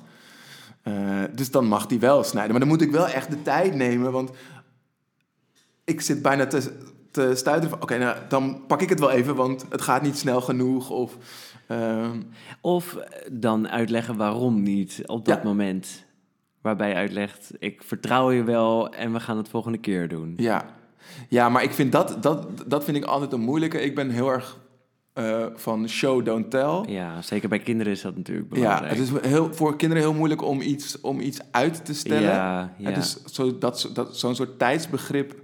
[0.86, 2.50] Eh, dus dan mag hij wel snijden.
[2.50, 4.12] Maar dan moet ik wel echt de tijd nemen.
[4.12, 4.30] Want
[5.84, 6.72] ik zit bijna te,
[7.10, 7.82] te stuiten van...
[7.82, 9.34] Oké, nou, dan pak ik het wel even.
[9.34, 10.90] Want het gaat niet snel genoeg.
[10.90, 11.16] Of...
[11.66, 12.20] ehm,
[12.60, 12.96] Of
[13.32, 15.42] dan uitleggen waarom niet op dat Ja.
[15.44, 16.04] moment.
[16.60, 20.34] Waarbij je uitlegt, ik vertrouw je wel en we gaan het volgende keer doen.
[20.36, 20.64] Ja,
[21.28, 23.80] ja maar ik vind dat, dat, dat vind ik altijd een moeilijke.
[23.80, 24.58] Ik ben heel erg
[25.16, 26.82] eh, van show, don't tell.
[26.88, 28.90] Ja, zeker bij kinderen is dat natuurlijk Ja, belangrijk.
[28.96, 32.22] het is heel, voor kinderen heel moeilijk om iets, om iets uit te stellen.
[32.22, 32.88] Ja, ja.
[32.90, 35.34] Het is zo, dat, dat, zo'n soort tijdsbegrip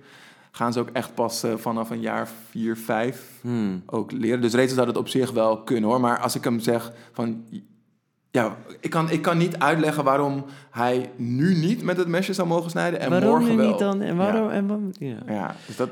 [0.51, 3.83] gaan ze ook echt pas eh, vanaf een jaar vier, vijf Hmm.
[3.87, 4.41] ook leren.
[4.41, 6.01] Dus Rachel zou dat op zich wel kunnen hoor.
[6.01, 7.45] Maar als ik hem zeg van...
[8.31, 12.49] Ja, ik kan, ik kan niet uitleggen waarom hij nu niet met het mesje zou
[12.49, 13.69] mogen snijden en waarom morgen nu wel.
[13.69, 14.01] niet dan?
[14.01, 14.45] En waarom?
[14.49, 15.17] Ja, En waarom ja.
[15.27, 15.89] ja dus dat...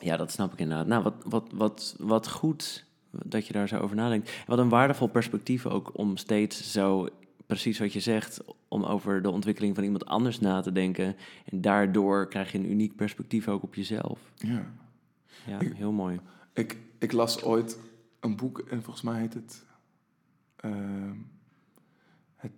[0.00, 0.86] ja, dat snap ik inderdaad.
[0.86, 4.28] Nou, wat, wat, wat, wat goed dat je daar zo over nadenkt.
[4.28, 7.08] En Wat een waardevol perspectief ook om steeds zo,
[7.46, 11.16] precies wat je zegt, om over de ontwikkeling van iemand anders na te denken.
[11.44, 14.20] En daardoor krijg je een uniek perspectief ook op jezelf.
[14.36, 14.66] Ja.
[15.46, 16.20] Ja, Ik- heel mooi.
[16.52, 17.78] Ik, ik las ooit
[18.20, 19.64] een boek en volgens mij heet het,
[20.56, 21.14] ehm,
[22.36, 22.52] het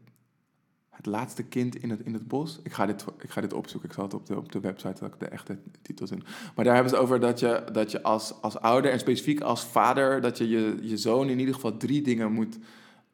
[1.02, 2.60] Het laatste kind in het, in het bos.
[2.62, 3.88] Ik ga, dit, ik ga dit opzoeken.
[3.88, 6.22] Ik zal het op de, op de website dat ik de echte titels in.
[6.54, 9.64] Maar daar hebben ze over dat je, dat je als, als ouder en specifiek als
[9.64, 12.58] vader, dat je, je je zoon in ieder geval drie dingen moet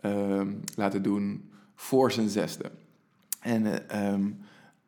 [0.01, 2.70] ehm, laten doen voor zijn zesde.
[3.40, 4.31] En eh, ehm,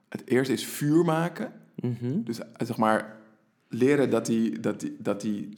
[0.08, 1.52] het eerste is vuur maken.
[1.74, 2.22] Mhm.
[2.22, 3.16] Dus eh, zeg maar
[3.68, 5.48] leren dat hij, dat hij, dat hij,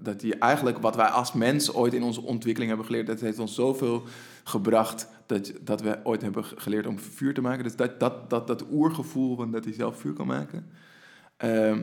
[0.00, 3.38] dat hij eigenlijk wat wij als mens ooit in onze ontwikkeling hebben geleerd, dat heeft
[3.38, 4.02] ons zoveel
[4.44, 7.64] gebracht dat, dat we ooit hebben ge- geleerd om vuur te maken.
[7.64, 10.66] Dus dat, dat, dat, dat oergevoel van dat hij zelf vuur kan maken.
[11.36, 11.80] Ehm,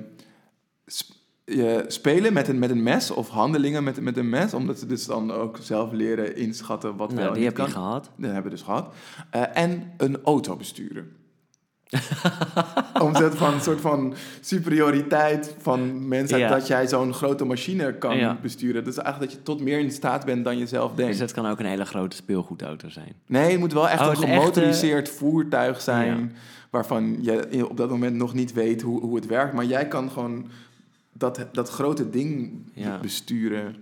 [0.85, 1.13] sp-
[1.45, 4.85] je spelen met een, met een mes of handelingen met, met een mes, omdat ze
[4.85, 7.83] dus dan ook zelf leren inschatten wat wel Nou, en die niet heb je kan.
[7.83, 8.03] gehad.
[8.17, 8.93] Dat hebben we dus gehad.
[9.29, 11.15] Eh, en een auto besturen.
[13.01, 16.49] Omzet van een soort van superioriteit van mensen Ja.
[16.49, 18.37] dat jij zo'n grote machine kan Ja.
[18.41, 18.83] besturen.
[18.83, 21.11] Dus eigenlijk dat je tot meer in staat bent dan je zelf denkt.
[21.11, 23.13] Dus het kan ook een hele grote speelgoedauto zijn.
[23.25, 26.17] Nee, het moet wel echt Oh, een echte- gemotoriseerd voertuig zijn.
[26.19, 26.27] Ja.
[26.69, 29.53] Waarvan je op dat moment nog niet weet hoe, hoe het werkt.
[29.53, 30.45] Maar jij kan gewoon
[31.13, 32.51] dat, dat grote ding
[33.01, 33.75] besturen.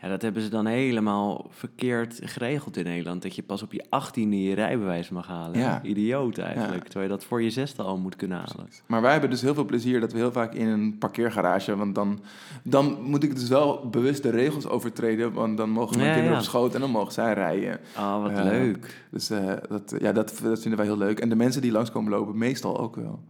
[0.00, 3.22] Ja, dat hebben ze dan helemaal verkeerd geregeld in Nederland.
[3.22, 5.58] Dat je pas op je achttiende je rijbewijs mag halen.
[5.58, 5.82] Ja.
[5.82, 6.82] Idioot eigenlijk.
[6.82, 6.84] Ja.
[6.84, 8.68] Terwijl je dat voor je zesde al moet kunnen halen.
[8.86, 11.76] Maar wij hebben dus heel veel plezier dat we heel vaak in een parkeergarage...
[11.76, 12.20] want dan,
[12.62, 15.32] dan moet ik dus wel bewust de regels overtreden...
[15.32, 17.80] want dan mogen mijn Ja, kinderen op schoot en dan mogen zij rijden.
[17.96, 18.42] Oh, wat Ja.
[18.44, 19.06] leuk.
[19.10, 21.20] Dus eh, dat, ja, dat, dat vinden wij heel leuk.
[21.20, 23.24] En de mensen die langskomen lopen, meestal ook wel.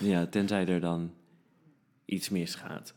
[0.00, 1.10] Ja, tenzij er dan
[2.04, 2.94] iets misgaat.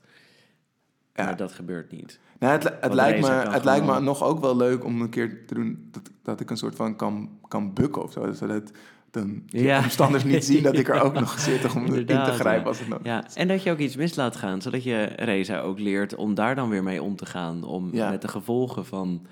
[1.16, 1.24] Ja.
[1.24, 2.20] Maar dat gebeurt niet.
[2.40, 5.46] Nou, het, het, lijkt, me, het lijkt me nog ook wel leuk om een keer
[5.48, 5.88] te doen...
[5.92, 8.32] dat, dat ik een soort van kan, kan bukken of zo.
[8.32, 8.72] Zodat
[9.12, 9.78] dan de Ja.
[9.80, 11.74] omstanders niet zien dat ik er ook nog zit...
[11.76, 12.68] om in te grijpen ja.
[12.68, 15.60] als het nodig Ja, en dat je ook iets mis laat gaan, zodat je Reza
[15.60, 17.64] ook leert om daar dan weer mee om te gaan.
[17.64, 18.10] Om Ja.
[18.10, 19.26] met de gevolgen van.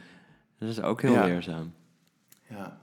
[0.60, 1.26] Dat is ook heel Ja.
[1.26, 1.74] leerzaam.
[2.50, 2.78] Ja.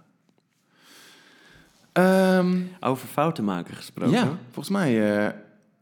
[1.92, 4.12] Ehm, Over fouten maken gesproken.
[4.14, 5.32] ja, volgens mij eh,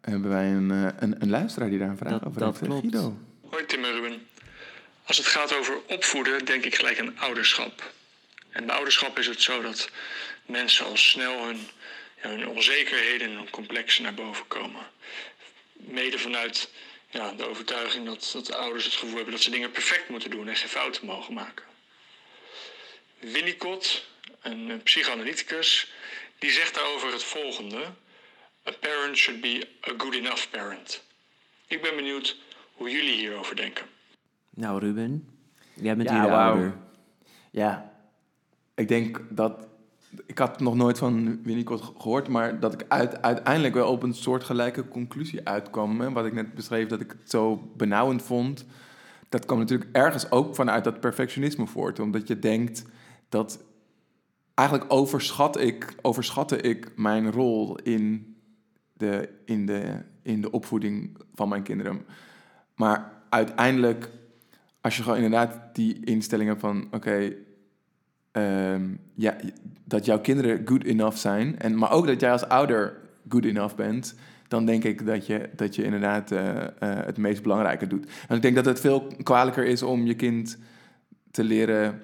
[0.00, 2.70] hebben wij een, eh, een, een luisteraar die daar een vraag Dat- over dat heeft.
[2.70, 2.80] Klopt.
[2.94, 3.14] Guido.
[3.50, 4.15] Hoi Tim en Ruben.
[5.06, 7.92] Als het gaat over opvoeden, denk ik gelijk aan ouderschap.
[8.50, 9.90] En bij ouderschap is het zo dat
[10.46, 11.68] mensen al snel hun,
[12.22, 14.90] ja, hun onzekerheden en hun complexen naar boven komen.
[15.72, 16.70] Mede vanuit
[17.10, 20.30] ja, de overtuiging dat, dat de ouders het gevoel hebben dat ze dingen perfect moeten
[20.30, 21.64] doen en geen fouten mogen maken.
[23.18, 24.06] Winnicott,
[24.42, 25.86] een psychoanalyticus,
[26.38, 27.92] die zegt daarover het volgende.
[28.68, 31.02] A parent should be a good enough parent.
[31.66, 32.36] Ik ben benieuwd
[32.72, 33.95] hoe jullie hierover denken.
[34.56, 35.28] Nou, Ruben,
[35.74, 36.50] jij bent Ja, hier de wauw.
[36.52, 36.74] ouder.
[37.50, 37.92] Ja,
[38.74, 39.66] ik denk dat.
[40.26, 44.02] Ik had nog nooit van Winnicott ge- gehoord, maar dat ik uit, uiteindelijk wel op
[44.02, 46.00] een soortgelijke conclusie uitkwam.
[46.00, 48.64] Hè, wat ik net beschreef, dat ik het zo benauwend vond.
[49.28, 51.98] Dat kwam natuurlijk ergens ook vanuit dat perfectionisme voort.
[52.00, 52.84] Omdat je denkt
[53.28, 53.64] dat.
[54.54, 58.36] Eigenlijk overschat ik, overschatte ik mijn rol in
[58.92, 62.04] de, in, de, in de opvoeding van mijn kinderen.
[62.74, 64.10] Maar uiteindelijk,
[64.86, 66.88] als je gewoon inderdaad die instelling hebt van...
[66.90, 67.32] oké,
[68.32, 69.36] ehm, ja,
[69.84, 71.58] dat jouw kinderen good enough zijn...
[71.58, 72.96] En, maar ook dat jij als ouder
[73.28, 74.14] good enough bent...
[74.48, 78.04] dan denk ik dat je, dat je inderdaad eh, eh, het meest belangrijke doet.
[78.04, 80.58] Want ik denk dat het veel kwalijker is om je kind
[81.30, 82.02] te leren...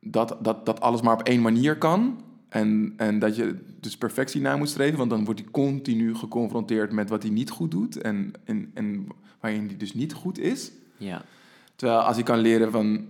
[0.00, 2.22] dat, dat, dat alles maar op één manier kan...
[2.48, 6.92] En, en dat je dus perfectie na moet streven, want dan wordt hij continu geconfronteerd
[6.92, 9.06] met wat hij niet goed doet en, en, en
[9.40, 10.72] waarin hij dus niet goed is.
[10.98, 11.24] Ja.
[11.76, 13.08] Terwijl als hij kan leren van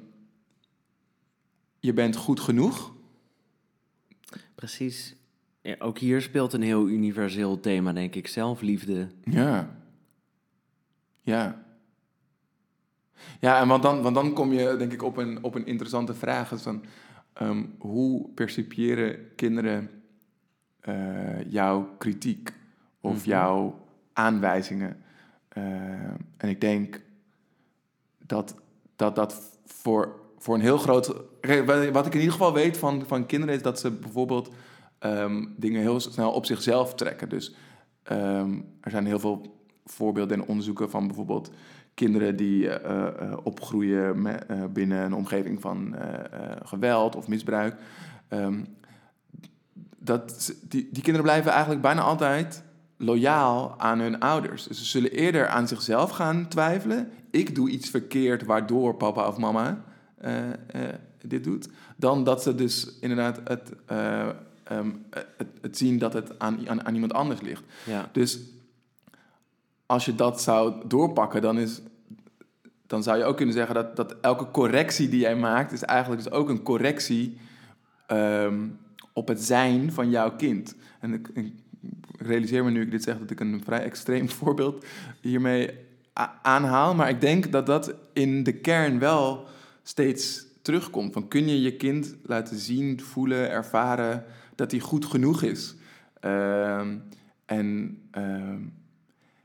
[1.81, 2.93] je bent goed genoeg.
[4.55, 5.17] Precies.
[5.63, 8.27] Ja, ook hier speelt een heel universeel thema, denk ik.
[8.29, 9.09] Zelfliefde.
[9.25, 9.77] Ja.
[11.21, 11.63] Ja.
[13.41, 16.15] Ja, en want dan, want dan kom je denk ik op een, op een interessante
[16.15, 16.49] vraag.
[16.49, 16.85] Dus dan,
[17.33, 19.91] ehm, hoe percipiëren kinderen
[20.81, 22.53] eh, jouw kritiek
[23.01, 23.29] of Mhm.
[23.29, 25.03] jouw aanwijzingen?
[25.49, 25.63] Eh,
[26.37, 27.01] en ik denk
[28.29, 28.55] dat
[28.99, 31.07] dat, dat voor, voor een heel groot...
[31.93, 34.51] Wat ik in ieder geval weet van, van kinderen is dat ze bijvoorbeeld
[34.99, 37.29] ehm, dingen heel snel op zichzelf trekken.
[37.29, 37.55] Dus
[38.03, 41.51] ehm, er zijn heel veel voorbeelden en onderzoeken van bijvoorbeeld
[41.95, 45.97] kinderen die eh, eh, opgroeien eh, binnen een omgeving van
[46.63, 47.77] geweld of misbruik.
[48.29, 48.65] Ehm,
[49.99, 52.63] dat, die, die kinderen blijven eigenlijk bijna altijd
[52.99, 54.67] loyaal aan hun ouders.
[54.67, 57.11] Dus ze zullen eerder aan zichzelf gaan twijfelen.
[57.31, 59.85] Ik doe iets verkeerd waardoor papa of mama
[60.17, 60.55] eh, eh,
[61.23, 61.69] dit doet.
[61.97, 64.29] Dan dat ze dus inderdaad het, eh,
[64.65, 67.63] ehm, het, het zien dat het aan, aan, aan iemand anders ligt.
[67.87, 68.09] Ja.
[68.13, 68.39] Dus
[69.87, 71.81] als je dat zou doorpakken, dan, is,
[72.87, 76.23] dan zou je ook kunnen zeggen dat, dat elke correctie die jij maakt, is eigenlijk
[76.23, 77.39] dus ook een correctie
[78.07, 78.67] ehm,
[79.13, 80.75] op het zijn van jouw kind.
[81.01, 81.23] En
[82.19, 84.85] realiseer me nu ik dit zeg dat ik een vrij extreem voorbeeld
[85.21, 85.71] hiermee
[86.43, 86.95] aanhaal.
[86.95, 89.47] Maar ik denk dat dat in de kern wel
[89.83, 91.13] steeds terugkomt.
[91.13, 95.75] Van kun je je kind laten zien, voelen, ervaren dat hij goed genoeg is?
[96.21, 96.97] Ehm,
[97.45, 98.61] en ehm,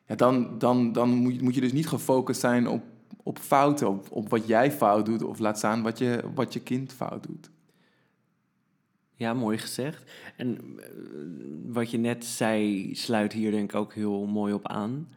[0.06, 2.84] ja, dan, dan, dan moet, je, moet je dus niet gefocust zijn op,
[3.24, 6.60] op fouten, op, op wat jij fout doet, of laat staan wat je, wat je
[6.60, 7.50] kind fout doet.
[9.24, 10.12] Ja, mooi gezegd.
[10.36, 10.86] En eh,
[11.66, 15.08] wat je net zei, sluit hier denk ik ook heel mooi op aan.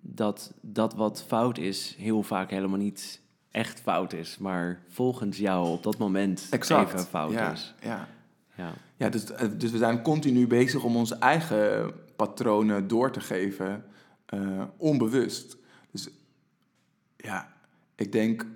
[0.00, 3.20] Dat dat wat fout is, heel vaak helemaal niet
[3.50, 7.74] echt fout is, maar volgens jou op dat moment even fout ja, is.
[7.80, 8.08] Ja,
[8.56, 8.72] Ja.
[8.96, 13.84] ja dus, eh, dus we zijn continu bezig om onze eigen patronen door te geven,
[14.26, 15.56] eh, onbewust.
[15.90, 16.08] Dus
[17.16, 17.52] ja,
[17.94, 18.46] ik denk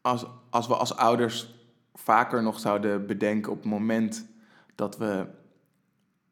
[0.00, 1.57] als, als we als ouders
[1.98, 4.26] vaker nog zouden bedenken op het moment
[4.74, 5.26] dat we,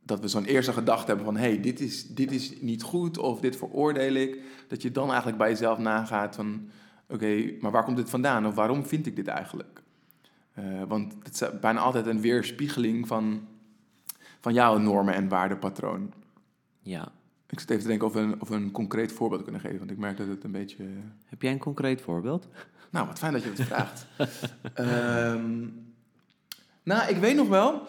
[0.03, 1.37] dat we zo'n eerste gedachte hebben van...
[1.37, 4.41] hé, hey, dit, is, dit is niet goed of dit veroordeel ik...
[4.69, 6.69] dat je dan eigenlijk bij jezelf nagaat van...
[7.09, 9.83] oké, maar waar komt dit vandaan of waarom vind ik dit eigenlijk?
[10.53, 13.47] Eh, want het is bijna altijd een weerspiegeling van,
[14.41, 16.13] van jouw normen en waardepatroon.
[16.83, 17.13] ja.
[17.49, 19.79] Ik zit even te denken of we een, of we een concreet voorbeeld kunnen geven...
[19.79, 20.85] want ik merk dat het een beetje...
[21.25, 22.49] Heb jij een concreet voorbeeld?
[22.97, 24.07] Nou, wat fijn dat je het vraagt.
[24.75, 25.67] Ehm,
[26.83, 27.83] nou, ik weet nog wel.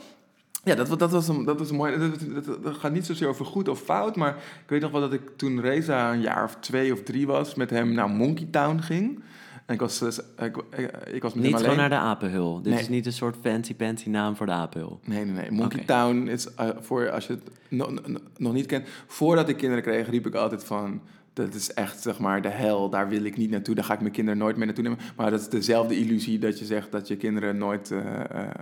[0.64, 1.98] Ja, dat, dat, was, een, dat was een mooi.
[1.98, 4.16] Dat, dat, dat gaat niet zozeer over goed of fout.
[4.16, 7.28] Maar ik weet nog wel dat ik toen Reza een jaar of twee of drie
[7.28, 7.56] was.
[7.56, 9.24] met hem naar Monkey Town ging.
[9.66, 12.62] En ik was, dus- ik, ik, ik was met Niet gewoon naar de apenhul.
[12.62, 12.82] Dit Nee.
[12.82, 15.00] is niet een soort fancy-pancy naam voor de apenhul.
[15.04, 15.52] Nee, nee, nee.
[15.52, 15.84] Monkey.
[15.84, 18.88] Town is, eh, voor als je het no- no- nog niet kent...
[19.08, 21.02] Voordat ik kinderen kreeg, riep ik altijd van...
[21.38, 22.90] dat is echt zeg maar de hel.
[22.90, 23.76] Daar wil ik niet naartoe.
[23.76, 25.00] Daar ga ik mijn kinderen nooit mee naartoe nemen.
[25.16, 28.00] Maar dat is dezelfde illusie dat je zegt dat je kinderen nooit uh,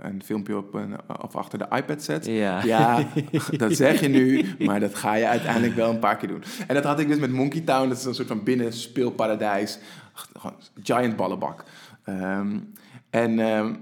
[0.02, 2.26] een filmpje op een, of achter de iPad zet.
[2.26, 2.64] Ja.
[2.64, 3.06] ja,
[3.56, 6.42] dat zeg je nu, maar dat ga je uiteindelijk wel een paar keer doen.
[6.66, 7.88] En dat had ik dus met Monkey Town.
[7.88, 9.78] Dat is een soort van binnenspeelparadijs.
[10.12, 11.64] Gewoon giant ballenbak.
[12.08, 12.72] Um,
[13.10, 13.76] en um,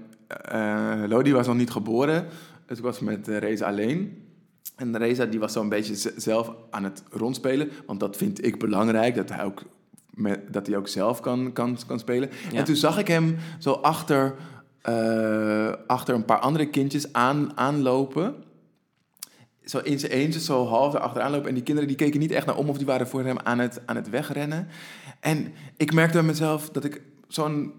[0.53, 2.25] uh, Lodi was nog niet geboren.
[2.65, 4.24] Dus ik was met Reza alleen.
[4.75, 7.69] En Reza die was zo een beetje zelf aan het rondspelen.
[7.85, 9.63] Want dat vind ik belangrijk, dat hij ook,
[10.09, 12.29] met, dat hij ook zelf kan, kan, kan spelen.
[12.53, 14.35] En toen zag ik hem zo achter,
[14.89, 18.35] uh, achter een paar andere kindjes aan, aanlopen.
[19.63, 21.47] Zo in zijn eentje, zo half erachteraan lopen.
[21.47, 23.59] En die kinderen die keken niet echt naar om of die waren voor hem aan
[23.59, 24.67] het, aan het wegrennen.
[25.19, 27.73] En ik merkte bij mezelf dat ik zo'n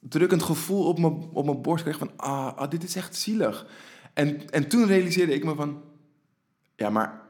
[0.00, 2.10] drukkend gevoel op mijn, op mijn borst kreeg van...
[2.16, 3.66] Ah, ah, dit is echt zielig.
[4.14, 5.82] En, en toen realiseerde ik me van
[6.78, 7.20] ja, maar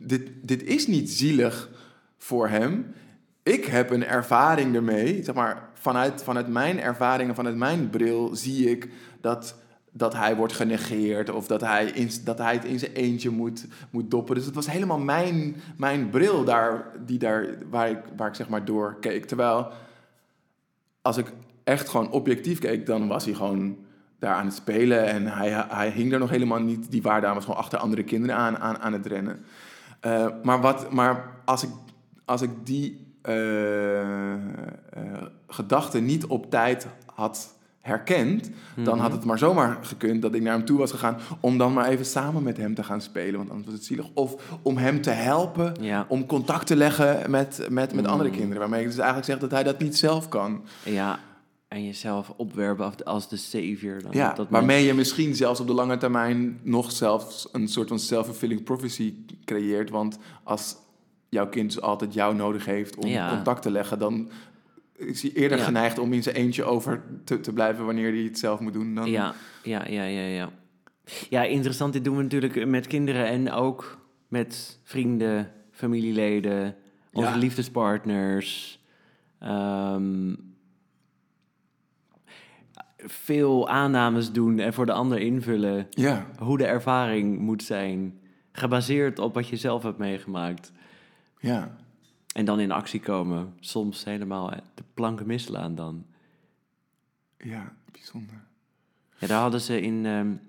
[0.00, 1.70] dit, dit is niet zielig
[2.18, 2.94] voor hem.
[3.42, 8.70] Ik heb een ervaring ermee, zeg maar, vanuit, vanuit mijn ervaringen, vanuit mijn bril, zie
[8.70, 8.88] ik
[9.20, 9.56] dat,
[9.92, 13.66] dat hij wordt genegeerd of dat hij, in, dat hij het in zijn eentje moet,
[13.90, 14.34] moet doppen.
[14.34, 18.48] Dus het was helemaal mijn, mijn bril daar, die daar, waar, ik, waar ik zeg
[18.48, 19.24] maar door keek.
[19.24, 19.72] Terwijl
[21.02, 21.32] als ik
[21.64, 23.76] echt gewoon objectief keek, dan was hij gewoon
[24.24, 25.06] daar aan het spelen.
[25.06, 26.90] En hij, hij hing er nog helemaal niet.
[26.90, 29.44] Die waren daar gewoon achter andere kinderen aan, aan, aan het rennen.
[30.06, 31.70] Uh, maar, wat, maar als, ik,
[32.24, 34.34] als ik die uh,
[35.46, 39.16] gedachten niet op tijd had herkend, dan had mhm.
[39.16, 42.04] het maar zomaar gekund dat ik naar hem toe was gegaan om dan maar even
[42.04, 44.06] samen met hem te gaan spelen, want anders was het zielig.
[44.14, 46.04] Of om hem te helpen, ja.
[46.08, 48.38] om contact te leggen met, met, met andere mhm.
[48.38, 50.64] kinderen, waarmee ik dus eigenlijk zeg dat hij dat niet zelf kan.
[50.84, 51.18] Ja,
[51.74, 54.02] en jezelf opwerpen als de savior.
[54.02, 57.88] Dan ja, dat waarmee je misschien zelfs op de lange termijn nog zelfs een soort
[57.88, 59.90] van self-fulfilling prophecy creëert.
[59.90, 60.76] Want als
[61.28, 64.30] jouw kind dus altijd jou nodig heeft om contact te leggen, dan
[64.96, 68.38] is hij eerder geneigd om in zijn eentje over te, te blijven wanneer hij het
[68.38, 68.94] zelf moet doen.
[68.94, 69.10] Dan...
[69.10, 70.50] Ja, ja, ja, ja, ja.
[71.28, 71.92] Ja, interessant.
[71.92, 76.76] Dit doen we natuurlijk met kinderen en ook met vrienden, familieleden,
[77.12, 78.78] onze liefdespartners.
[79.42, 80.43] Um,
[83.06, 85.86] veel aannames doen en voor de ander invullen.
[85.90, 86.26] Ja.
[86.38, 88.18] Hoe de ervaring moet zijn.
[88.52, 90.72] Gebaseerd op wat je zelf hebt meegemaakt.
[91.38, 91.76] Ja.
[92.34, 93.54] En dan in actie komen.
[93.60, 96.06] Soms helemaal de planken misslaan dan.
[97.38, 98.44] Ja, bijzonder.
[99.18, 100.04] Ja, daar hadden ze in...
[100.04, 100.40] Um,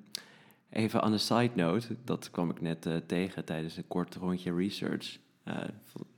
[0.69, 1.95] even aan een side note.
[2.03, 5.17] Dat kwam ik net uh, tegen tijdens een kort rondje research.
[5.45, 5.57] Uh,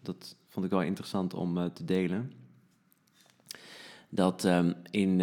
[0.01, 2.31] dat vond ik wel interessant om uh, te delen.
[4.09, 5.21] Dat um, in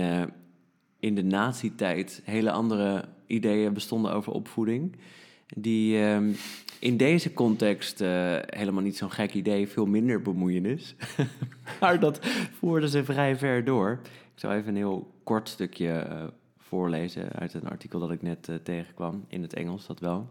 [1.04, 4.96] in de nazi-tijd hele andere ideeën bestonden over opvoeding.
[5.56, 6.36] Die um,
[6.78, 10.94] in deze context uh, helemaal niet zo'n gek idee, veel minder bemoeienis.
[11.80, 12.18] maar dat
[12.58, 14.00] voerden ze vrij ver door.
[14.34, 16.22] Ik zal even een heel kort stukje uh,
[16.58, 20.28] voorlezen uit een artikel dat ik net uh, tegenkwam, in het Engels dat wel.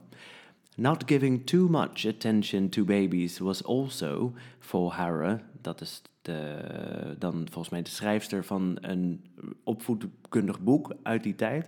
[0.76, 7.34] Not giving too much attention to babies was also for Hara, dat is de, dan
[7.34, 9.24] volgens mij de schrijfster van een
[9.64, 11.68] opvoedkundig boek uit die tijd.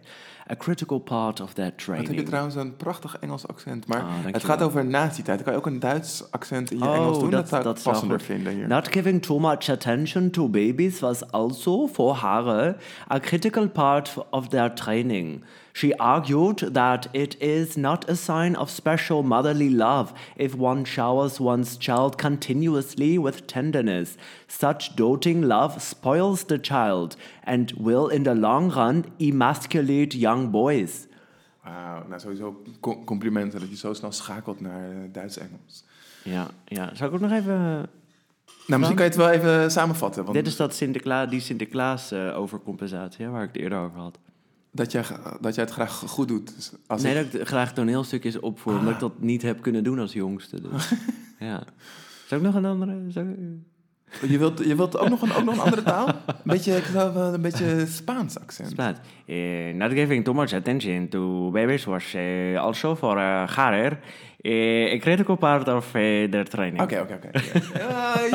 [0.51, 2.07] A critical part of that training.
[2.07, 3.87] Wat heb je trouwens een prachtig Engels accent.
[3.87, 5.37] Maar oh, het gaat over nazi-tijd.
[5.37, 7.29] Dan kan je ook een Duits accent in je oh, Engels doen.
[7.29, 8.67] Dat, dat zou ik passender vinden hier.
[8.67, 12.77] Not giving too much attention to babies was also for Hare
[13.11, 15.43] a critical part of their training.
[15.75, 21.37] She argued that it is not a sign of special motherly love if one showers
[21.37, 24.15] one's child continuously with tenderness.
[24.47, 31.07] Such doting love spoils the child and will in the long run emasculate young boys.
[31.63, 32.63] Wauw, nou sowieso
[33.05, 35.83] complimenten dat je zo snel schakelt naar uh, Duits-Engels.
[36.23, 37.89] Ja, ja, zou ik ook nog even...
[38.67, 40.23] Nou, misschien kan je het wel even samenvatten.
[40.23, 40.35] Want...
[40.35, 44.19] Dit is dat Sinterklaas, die Sinterklaas-overcompensatie, uh, waar ik het eerder over had
[44.75, 45.03] dat jij,
[45.39, 46.55] dat jij het graag goed doet.
[46.55, 48.79] Dus als nee, dat ik graag toneelstukjes opvoer, ah.
[48.79, 50.61] omdat ik dat niet heb kunnen doen als jongste.
[50.61, 50.91] Dus.
[51.39, 51.63] ja.
[52.27, 53.05] Zou ik nog een andere...
[53.07, 53.25] Zou...
[54.27, 56.07] Je wilt, je wilt ook, nog een, ook nog een andere taal?
[56.07, 56.83] Een beetje, ik
[57.15, 58.69] een beetje Spaans accent.
[58.69, 58.97] Spaans.
[59.25, 63.99] Uh, not giving too much attention to babies was uh, also for uh, Harer
[64.45, 66.81] uh, a critical part of their training.
[66.81, 67.29] Oké, oké, oké.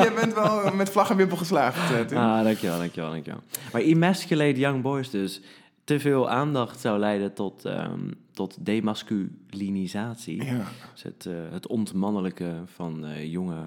[0.03, 2.13] Je bent wel met vlag en wimpel geslaagd.
[2.13, 3.41] ah, dankjewel, dankjewel, dankjewel.
[3.71, 5.41] Maar emasculate young boys dus
[5.83, 10.43] te veel aandacht zou leiden tot, um, tot demasculinisatie.
[10.43, 10.63] Ja.
[10.93, 13.65] Dus het, uh, het ontmannelijke van uh, jonge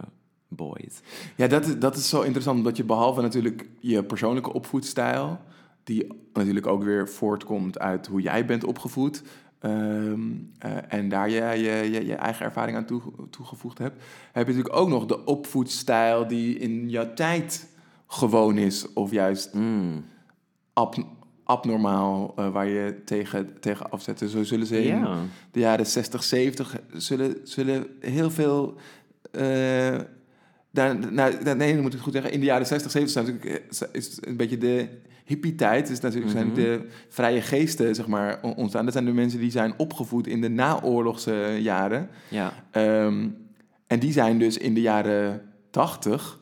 [0.55, 1.01] boys.
[1.37, 5.39] Ja, dat, dat is zo interessant, omdat je behalve natuurlijk je persoonlijke opvoedstijl,
[5.85, 9.23] die natuurlijk ook weer voortkomt uit hoe jij bent opgevoed,
[9.59, 10.21] ehm,
[10.59, 14.03] eh, en daar je, je, je, je eigen ervaring aan toe, toegevoegd hebt,
[14.33, 17.69] heb je natuurlijk ook nog de opvoedstijl die in jouw tijd
[18.07, 20.05] gewoon is, of juist Mm.
[20.73, 20.95] ab,
[21.45, 24.19] abnormaal, eh, waar je tegen, tegen afzet.
[24.19, 25.07] Dus zo zullen ze in
[25.51, 28.75] de jaren 60, 70 zullen, zullen heel veel.
[29.31, 29.99] eh
[30.75, 32.33] daar, nou, nee, dan moet ik het goed zeggen.
[32.33, 34.89] In de jaren 60, 70 zijn natuurlijk, eh, is het een beetje de
[35.25, 35.87] hippie-tijd.
[35.87, 36.55] Dus natuurlijk zijn Mhm.
[36.55, 38.85] de vrije geesten, zeg maar, on- ontstaan.
[38.85, 42.09] Dat zijn de mensen die zijn opgevoed in de naoorlogse jaren.
[42.29, 42.53] Ja.
[42.71, 43.29] Ehm,
[43.87, 46.41] en die zijn dus in de jaren 80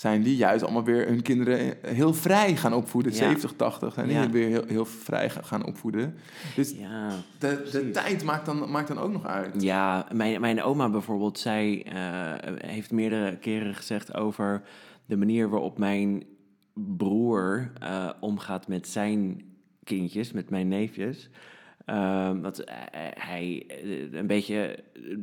[0.00, 3.12] zijn die juist allemaal weer hun kinderen heel vrij gaan opvoeden.
[3.12, 3.18] Ja.
[3.18, 4.30] 70, 80 zijn die Ja.
[4.30, 6.14] weer heel, heel vrij ga- gaan opvoeden.
[6.56, 7.08] Dus Ja.
[7.38, 9.62] de, de tijd maakt dan, maakt dan ook nog uit.
[9.62, 12.32] Ja, mijn, mijn oma bijvoorbeeld, zij eh,
[12.70, 14.62] heeft meerdere keren gezegd over
[15.06, 16.22] de manier waarop mijn
[16.74, 19.42] broer eh, omgaat met zijn
[19.84, 21.30] kindjes, met mijn neefjes.
[21.90, 22.76] Ehm, dat eh,
[23.14, 24.78] hij eh, een beetje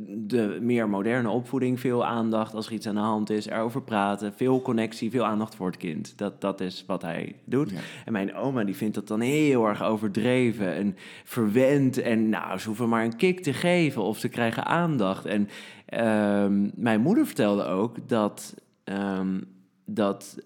[0.08, 4.34] de meer moderne opvoeding, veel aandacht als er iets aan de hand is, erover praten,
[4.34, 6.18] veel connectie, veel aandacht voor het kind.
[6.18, 7.70] Dat, dat is wat hij doet.
[7.70, 7.78] Ja.
[8.06, 11.98] En mijn oma die vindt dat dan heel erg overdreven en verwend.
[11.98, 15.26] En nou, ze hoeven maar een kick te geven of ze krijgen aandacht.
[15.26, 15.50] En
[15.86, 19.42] ehm, mijn moeder vertelde ook dat, ehm,
[19.86, 20.38] dat,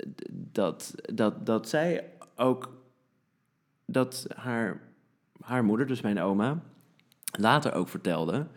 [0.52, 2.04] dat, dat, dat zij
[2.36, 2.70] ook,
[3.86, 4.91] dat haar,
[5.42, 6.62] haar moeder, dus mijn oma,
[7.40, 8.48] later ook vertelde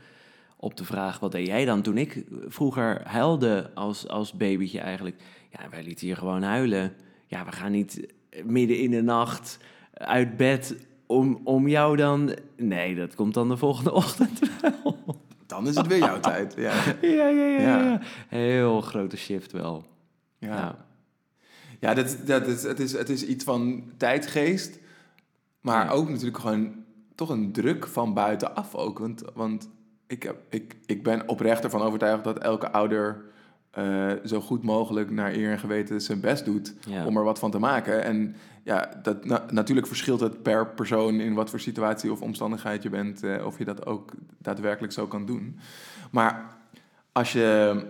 [0.57, 5.23] op de vraag, wat deed jij dan toen ik vroeger huilde als, als babytje eigenlijk?
[5.51, 6.93] Ja, wij lieten hier gewoon huilen.
[7.27, 8.15] Ja, we gaan niet
[8.45, 9.59] midden in de nacht
[9.93, 12.35] uit bed om, om jou dan...
[12.57, 14.99] Nee, dat komt dan de volgende ochtend wel.
[15.47, 16.55] Dan is het weer jouw tijd.
[16.57, 16.73] Ja.
[17.01, 17.83] Ja, ja, ja, Ja.
[17.83, 18.01] ja.
[18.29, 19.85] Heel grote shift wel.
[20.39, 20.49] Ja.
[20.49, 20.85] Ja.
[21.81, 24.79] Ja, dat, dat is, het, is, het is iets van tijdgeest,
[25.65, 25.91] maar Ja.
[25.91, 26.75] ook natuurlijk gewoon
[27.15, 28.99] toch een druk van buitenaf ook.
[28.99, 29.69] Want, want
[30.07, 33.25] ik, heb, ik, ik ben oprecht ervan overtuigd dat elke ouder
[33.71, 37.07] eh, zo goed mogelijk naar eer en geweten zijn best doet Ja.
[37.07, 38.05] om er wat van te maken.
[38.05, 42.83] En ja, dat, na- natuurlijk verschilt het per persoon in wat voor situatie of omstandigheid
[42.83, 45.59] je bent, eh, of je dat ook daadwerkelijk zo kan doen.
[46.11, 46.57] Maar
[47.13, 47.81] als je,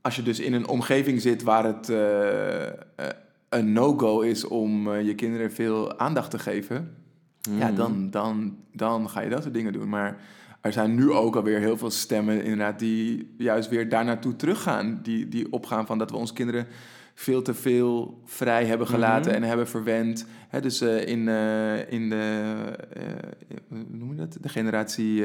[0.00, 3.06] als je dus in een omgeving zit waar het eh,
[3.48, 6.94] een no-go is om eh, je kinderen veel aandacht te geven,
[7.40, 7.74] ja, Mhm.
[7.76, 9.88] dan, dan, dan ga je dat soort dingen doen.
[9.88, 10.20] Maar
[10.60, 15.00] er zijn nu ook alweer heel veel stemmen inderdaad die juist weer daar naartoe teruggaan.
[15.02, 16.66] Die, die opgaan van dat we ons kinderen
[17.14, 19.42] veel te veel vrij hebben gelaten Mhm.
[19.42, 20.26] en hebben verwend.
[20.48, 22.52] Hè, dus eh, in, eh, in de,
[22.92, 23.02] eh,
[23.68, 24.38] hoe noem je dat?
[24.40, 25.24] de generatie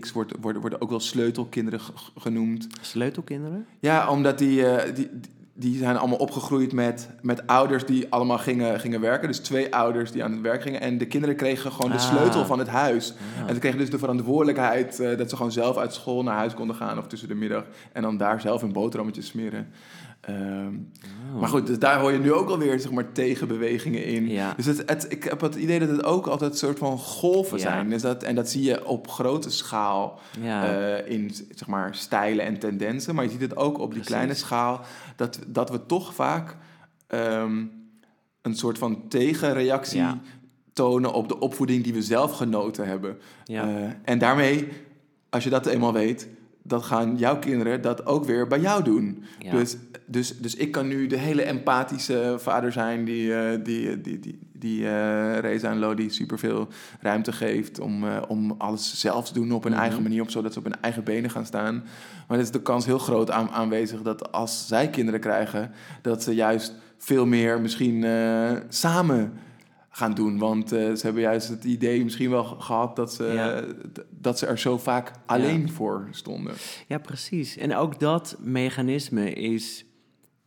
[0.00, 1.80] X wordt, worden, worden ook wel sleutelkinderen
[2.16, 2.66] genoemd.
[2.80, 3.66] Sleutelkinderen?
[3.80, 5.08] Ja, omdat die, eh, die,
[5.54, 9.28] die zijn allemaal opgegroeid met, met ouders die allemaal gingen, gingen werken.
[9.28, 10.80] Dus twee ouders die aan het werk gingen.
[10.80, 12.02] En de kinderen kregen gewoon de Ah.
[12.02, 13.14] sleutel van het huis.
[13.38, 13.46] Ja.
[13.46, 16.54] En ze kregen dus de verantwoordelijkheid eh, dat ze gewoon zelf uit school naar huis
[16.54, 17.64] konden gaan of tussen de middag.
[17.92, 19.68] En dan daar zelf een boterhammetje smeren.
[20.22, 20.74] Ehm,
[21.34, 21.40] Oh.
[21.40, 24.28] Maar goed, dus daar hoor je nu ook alweer zeg maar, tegenbewegingen in.
[24.28, 24.52] Ja.
[24.56, 27.56] Dus het, het, ik heb het idee dat het ook altijd een soort van golven
[27.58, 27.62] Ja.
[27.62, 27.88] zijn.
[27.90, 30.64] Dus dat, en dat zie je op grote schaal Ja.
[30.98, 33.14] eh, in zeg maar, stijlen en tendensen.
[33.14, 34.06] Maar je ziet het ook op die Precies.
[34.06, 34.80] kleine schaal.
[35.16, 36.56] Dat, dat we toch vaak
[37.06, 37.64] ehm,
[38.42, 40.04] een soort van tegenreactie
[40.72, 43.18] tonen op de opvoeding die we zelf genoten hebben.
[43.44, 43.64] Eh,
[44.04, 44.68] en daarmee,
[45.30, 46.28] als je dat eenmaal weet,
[46.62, 49.24] dan gaan jouw kinderen dat ook weer bij jou doen.
[49.50, 49.76] Dus,
[50.06, 54.38] dus, dus ik kan nu de hele empathische vader zijn die, eh, die, die, die,
[54.52, 56.68] die eh, Reza en Lodi superveel
[57.00, 59.80] ruimte geeft om, om alles zelf te doen op hun Mhm.
[59.80, 61.74] eigen manier, op, zodat ze op hun eigen benen gaan staan.
[62.28, 65.70] Maar er is de kans heel groot aan, aanwezig dat als zij kinderen krijgen,
[66.02, 68.04] dat ze juist veel meer misschien
[68.68, 69.32] samen
[69.90, 70.38] gaan doen.
[70.38, 73.62] Want ze hebben juist het idee misschien wel gehad dat ze, Ja.
[74.10, 76.54] dat ze er zo vaak alleen voor stonden.
[76.88, 77.56] Ja, precies.
[77.56, 79.84] En ook dat mechanisme is,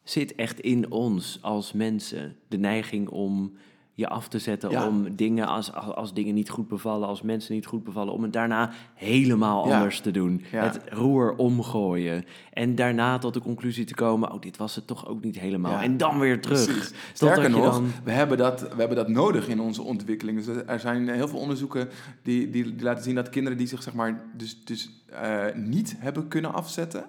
[0.05, 2.35] zit echt in ons als mensen.
[2.47, 3.53] De neiging om
[3.97, 4.87] je af te zetten, Ja.
[4.87, 8.23] om dingen als, als, als dingen niet goed bevallen, als mensen niet goed bevallen, om
[8.23, 9.75] het daarna helemaal Ja.
[9.75, 10.43] anders te doen.
[10.51, 10.63] Ja.
[10.63, 12.25] Het roer omgooien.
[12.53, 15.79] En daarna tot de conclusie te komen, oh, dit was het toch ook niet helemaal.
[15.81, 16.91] En dan weer terug.
[17.13, 20.43] Sterker nog, dan- we, hebben dat, we hebben dat nodig in onze ontwikkeling.
[20.45, 21.89] Dus er zijn heel veel onderzoeken
[22.21, 25.95] die, die, die laten zien dat kinderen die zich zeg maar, dus, dus, eh, niet
[25.97, 27.05] hebben kunnen afzetten,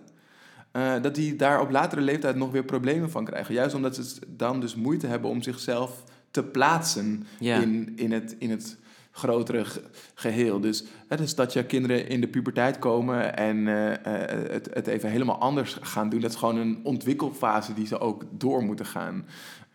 [0.76, 3.54] eh, dat die daar op latere leeftijd nog weer problemen van krijgen.
[3.54, 7.60] Juist omdat ze dan dus moeite hebben om zichzelf te plaatsen Ja.
[7.60, 8.76] in, in, het, in het
[9.10, 9.82] grotere ge-
[10.14, 10.60] geheel.
[10.60, 14.86] Dus, hè, dus dat je kinderen in de puberteit komen en eh, eh, het, het
[14.86, 16.20] even helemaal anders gaan doen.
[16.20, 19.24] Dat is gewoon een ontwikkelfase die ze ook door moeten gaan.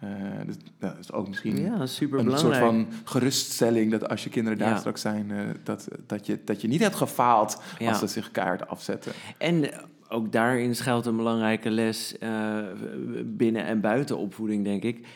[0.04, 0.10] Uh,
[0.46, 4.58] dus dat is ook misschien ja, super een soort van geruststelling dat als je kinderen
[4.60, 8.32] daar straks zijn, uh, dat, dat, je, dat je niet hebt gefaald als ze zich
[8.32, 9.12] kaart afzetten.
[9.38, 9.70] En
[10.12, 12.58] ook daarin schuilt een belangrijke les uh,
[13.26, 15.08] binnen- en buitenopvoeding, denk ik.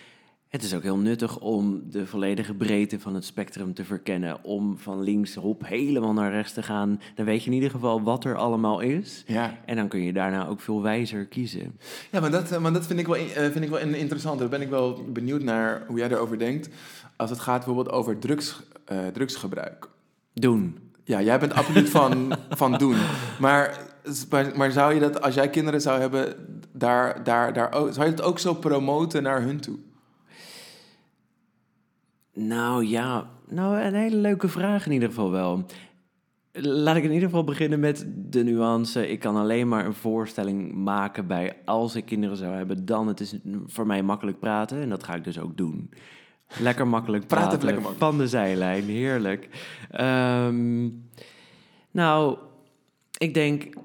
[0.50, 4.44] Het is ook heel nuttig om de volledige breedte van het spectrum te verkennen.
[4.44, 7.02] Om van links op helemaal naar rechts te gaan.
[7.16, 9.24] Dan weet je in ieder geval wat er allemaal is.
[9.28, 9.58] Ja.
[9.66, 11.80] En dan kun je daarna ook veel wijzer kiezen.
[12.12, 14.40] Ja, maar dat, maar dat vind, ik wel, eh, vind ik wel interessant.
[14.40, 16.70] Daar ben ik wel benieuwd naar hoe jij erover denkt.
[17.16, 19.90] Als het gaat bijvoorbeeld over drugs, uh, drugsgebruik.
[20.34, 20.78] Doen.
[21.04, 22.98] Ja, jij bent absoluut van, van doen.
[23.40, 23.78] Maar,
[24.30, 26.36] maar, maar, zou je dat, als jij kinderen zou hebben,
[26.72, 29.78] daar, daar, daar, zou je het ook zo promoten naar hun toe?
[32.34, 35.66] Nou ja, nou een hele leuke vraag in ieder geval wel.
[36.52, 39.08] Laat ik in ieder geval beginnen met de nuance.
[39.08, 43.20] Ik kan alleen maar een voorstelling maken bij als ik kinderen zou hebben, dan het
[43.20, 45.90] is voor mij makkelijk praten en dat ga ik dus ook doen.
[46.60, 48.12] Lekker makkelijk praten, praten lekker makkelijk.
[48.12, 49.50] van de zijlijn, heerlijk.
[50.02, 51.10] Um,
[51.92, 52.38] nou,
[53.18, 53.76] ik denk,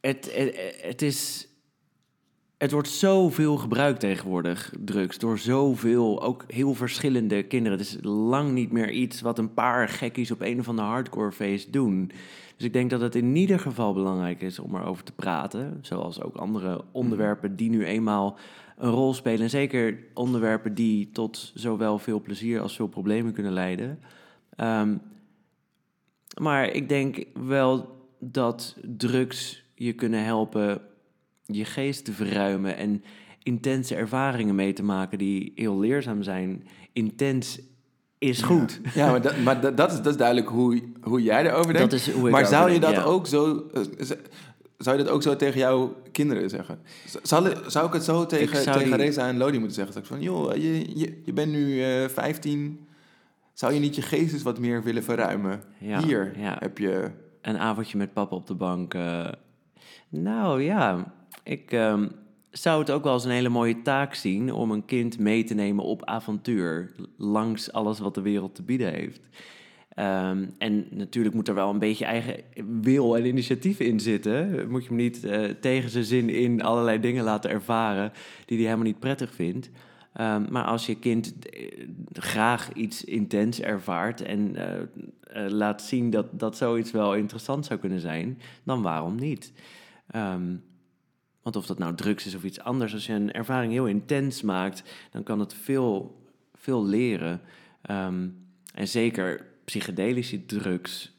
[0.00, 0.30] het,
[0.82, 1.48] het, is
[2.58, 7.78] het wordt zoveel gebruikt tegenwoordig, drugs, door zoveel, ook heel verschillende kinderen.
[7.78, 11.32] Het is lang niet meer iets wat een paar gekkies op een of andere hardcore
[11.32, 12.10] feest doen.
[12.56, 15.78] Dus ik denk dat het in ieder geval belangrijk is om erover te praten.
[15.82, 18.38] Zoals ook andere onderwerpen die nu eenmaal
[18.76, 19.40] een rol spelen.
[19.40, 23.98] En zeker onderwerpen die tot zowel veel plezier als veel problemen kunnen leiden.
[24.56, 24.96] Ehm,
[26.40, 30.80] maar ik denk wel dat drugs je kunnen helpen
[31.46, 33.02] je geest te verruimen en
[33.42, 36.66] intense ervaringen mee te maken die heel leerzaam zijn.
[36.92, 37.60] Intens
[38.18, 38.80] is goed.
[38.94, 41.90] Ja, maar, dat, maar dat, is, dat is duidelijk hoe, hoe jij erover denkt.
[41.90, 43.66] Dat is hoe ik maar zou je dat ook zo...
[43.74, 43.82] Eh,
[44.78, 46.78] zou je dat ook zo tegen jouw kinderen zeggen?
[47.22, 50.06] Zou, zou ik het zo tegen, tegen Reza en Lodi moeten zeggen?
[50.06, 52.86] van, joh, je, je, je bent nu uh, eh, 15.
[53.52, 55.62] Zou je niet je geest eens wat meer willen verruimen?
[55.78, 57.10] Hier heb je...
[57.42, 58.94] Een avondje met papa op de bank.
[58.94, 59.28] Uh,
[60.08, 62.10] nou ja, ik um,
[62.50, 65.54] zou het ook wel als een hele mooie taak zien om een kind mee te
[65.54, 66.92] nemen op avontuur.
[67.16, 69.20] Langs alles wat de wereld te bieden heeft.
[69.98, 72.42] Um, en natuurlijk moet er wel een beetje eigen
[72.82, 74.68] wil en initiatief in zitten.
[74.70, 78.12] Moet je hem niet uh, tegen zijn zin in allerlei dingen laten ervaren
[78.46, 79.70] die hij helemaal niet prettig vindt.
[80.20, 84.64] Um, maar als je kind eh, graag iets intens ervaart en uh,
[85.44, 89.52] uh, laat zien dat, dat zoiets wel interessant zou kunnen zijn, dan waarom niet?
[90.14, 90.64] Um,
[91.42, 94.42] want of dat nou drugs is of iets anders, als je een ervaring heel intens
[94.42, 96.22] maakt, dan kan het veel,
[96.54, 97.40] veel leren.
[97.90, 101.16] Um, en zeker psychedelische drugs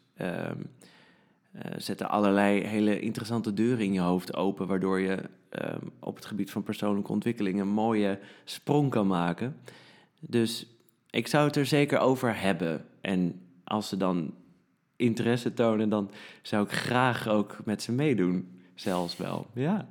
[1.78, 5.20] zetten allerlei hele interessante deuren in je hoofd open, waardoor je
[5.52, 9.58] um, op het gebied van persoonlijke ontwikkeling een mooie sprong kan maken.
[10.20, 10.66] Dus
[11.10, 12.86] ik zou het er zeker over hebben.
[13.02, 14.34] En als ze dan
[14.96, 18.62] interesse tonen, dan zou ik graag ook met ze meedoen.
[18.76, 19.88] Zelfs wel, ja.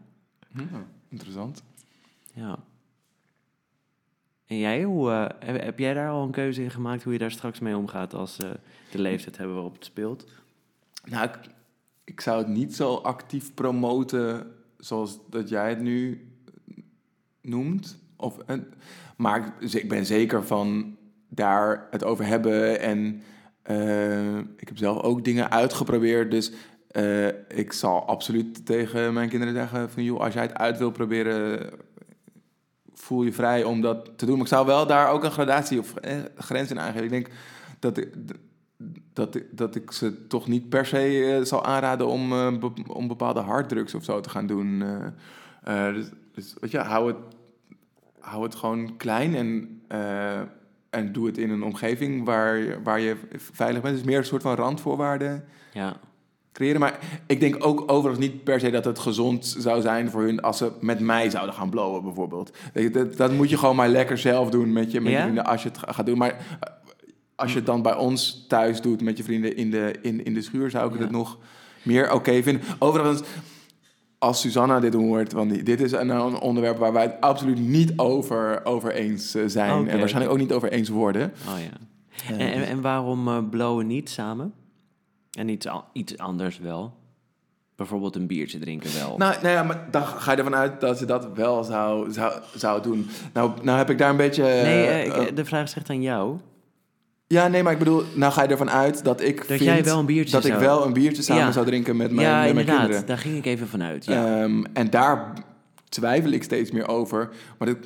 [0.55, 1.63] Ja, interessant.
[2.35, 2.59] Ja.
[4.47, 7.31] En jij, hoe, uh, heb, jij daar al een keuze in gemaakt hoe je daar
[7.31, 8.51] straks mee omgaat als uh,
[8.91, 10.25] de leeftijd hebben waarop het speelt?
[11.05, 11.39] Nou, ik,
[12.05, 16.29] ik, zou het niet zo actief promoten zoals dat jij het nu
[17.43, 17.99] noemt.
[18.17, 18.57] Of, uh,
[19.17, 20.97] maar ik, ben zeker van
[21.29, 22.81] daar het over hebben.
[22.81, 23.23] En
[24.57, 26.31] ik heb zelf ook dingen uitgeprobeerd.
[26.31, 26.53] Dus
[26.93, 30.03] uh, ik zal absoluut tegen mijn kinderen zeggen van...
[30.03, 31.71] joh, als jij het uit wil proberen,
[32.95, 34.35] voel je vrij om dat te doen.
[34.35, 37.05] Maar ik zou wel daar ook een gradatie of eh, grens in aangeven.
[37.05, 37.29] Ik denk
[37.79, 38.07] dat
[38.79, 42.71] ik, dat, dat ik ze toch niet per se uh, zal aanraden om, uh, be,
[42.87, 44.85] om bepaalde harddrugs of zo te gaan doen.
[45.65, 47.17] dus, dus weet je, hou het,
[48.21, 49.81] hou het gewoon klein en,
[50.91, 53.99] en doe het in een omgeving waar, waar je veilig bent.
[53.99, 55.45] Is meer een soort van randvoorwaarden.
[55.73, 55.97] Ja
[56.59, 56.81] creëren.
[56.81, 60.41] Maar ik denk ook overigens niet per se dat het gezond zou zijn voor hun
[60.41, 62.57] als ze met mij zouden gaan blowen, bijvoorbeeld.
[62.93, 65.63] Dat, dat moet je gewoon maar lekker zelf doen met je, met je vrienden als
[65.63, 66.19] je het gaat doen.
[66.19, 66.73] Maar eh,
[67.39, 70.35] als je het dan bij ons thuis doet met je vrienden in de, in, in
[70.35, 71.39] de schuur, zou ik het nog
[71.83, 72.63] meer oké vinden.
[72.79, 73.23] Overigens
[74.19, 78.65] als Susanna dit hoort, want dit is een, onderwerp waar wij het absoluut niet over,
[78.65, 79.89] over eens eh, zijn.
[79.89, 81.33] En waarschijnlijk ook niet over eens worden.
[81.49, 81.87] Oh ja.
[82.35, 84.55] En, en, en waarom uh, blowen niet samen?
[85.31, 86.97] En iets, iets anders wel.
[87.77, 89.17] Bijvoorbeeld een biertje drinken wel.
[89.17, 92.43] Nou, nou ja, maar dan ga je ervan uit dat ze dat wel zou, zou,
[92.55, 93.09] zou doen.
[93.33, 94.43] Nou, nou heb ik daar een beetje...
[94.43, 96.39] Nee, uh, ik, de vraag zegt aan jou.
[97.29, 99.85] Ja, nee, maar ik bedoel, nou ga je ervan uit dat ik dat vind jij
[99.85, 100.55] wel een biertje dat zou...
[100.55, 103.07] ik wel een biertje samen zou drinken met mijn, ja, met mijn kinderen.
[103.07, 104.05] daar ging ik even vanuit.
[104.05, 104.43] Ja.
[104.43, 105.33] Um, en daar
[105.89, 107.29] twijfel ik steeds meer over.
[107.59, 107.79] Maar dat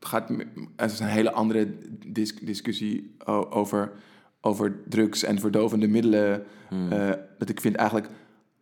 [0.00, 0.28] gaat,
[0.76, 1.74] het is een hele andere
[2.06, 3.14] dis- discussie
[3.50, 3.92] over,
[4.40, 6.44] over drugs en verdovende middelen.
[6.68, 6.92] Hmm.
[6.92, 8.08] Eh, dat ik vind eigenlijk,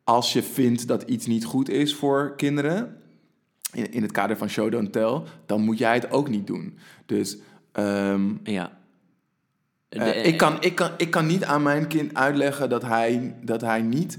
[0.04, 2.96] als je vindt dat iets niet goed is voor kinderen,
[3.72, 6.78] in, in het kader van show don't tell, dan moet jij het ook niet doen.
[7.06, 7.36] Dus
[7.72, 8.80] ehm, Ja.
[9.92, 13.34] Eh, De- ik, kan, ik, kan, ik kan niet aan mijn kind uitleggen dat hij,
[13.42, 14.18] dat hij niet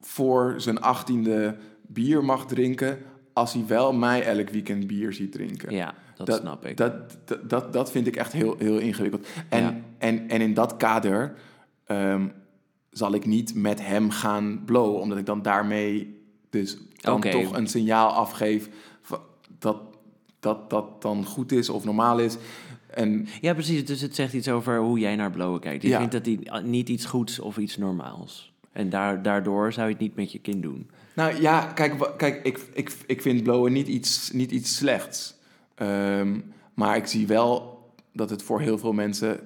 [0.00, 1.56] voor zijn achttiende
[1.86, 2.98] bier mag drinken...
[3.32, 5.72] als hij wel mij elk weekend bier ziet drinken.
[5.72, 6.76] Ja, dat, snap ik.
[6.76, 6.92] Dat,
[7.24, 9.26] dat, dat, dat vind ik echt heel, heel ingewikkeld.
[9.48, 9.74] En, Ja.
[9.98, 11.34] en, en in dat kader
[11.84, 12.26] ehm,
[12.90, 15.00] zal ik niet met hem gaan blowen...
[15.00, 18.68] omdat ik dan daarmee dus dan toch een signaal afgeef...
[19.58, 19.76] dat
[20.40, 22.36] dat dat dan goed is of normaal is...
[22.94, 23.84] En Ja, precies.
[23.86, 25.82] Dus het zegt iets over hoe jij naar blowen kijkt.
[25.82, 25.98] Je Ja.
[25.98, 28.52] vindt dat die, niet iets goeds of iets normaals.
[28.72, 30.90] En daar, daardoor zou je het niet met je kind doen.
[31.14, 35.34] Nou ja, kijk, kijk ik, ik, ik vind blowen niet iets, niet iets slechts.
[35.74, 36.40] Ehm,
[36.74, 37.78] maar ik zie wel
[38.12, 39.40] dat het voor heel veel mensen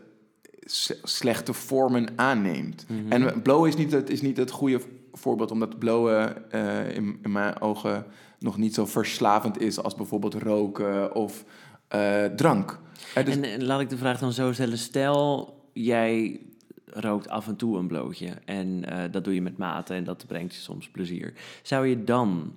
[1.02, 2.86] slechte vormen aanneemt.
[3.08, 4.80] En blowen is niet, het, is niet het goede
[5.12, 8.06] voorbeeld, omdat blowen eh, in, in mijn ogen
[8.38, 11.44] nog niet zo verslavend is als bijvoorbeeld roken of
[11.88, 12.80] eh, drank.
[13.14, 14.78] Hè, dus- En, en laat ik de vraag dan zo stellen.
[14.78, 16.40] Stel, jij
[16.86, 18.28] rookt af en toe een blootje.
[18.44, 21.32] En eh, dat doe je met mate en dat brengt je soms plezier.
[21.62, 22.54] Zou je dan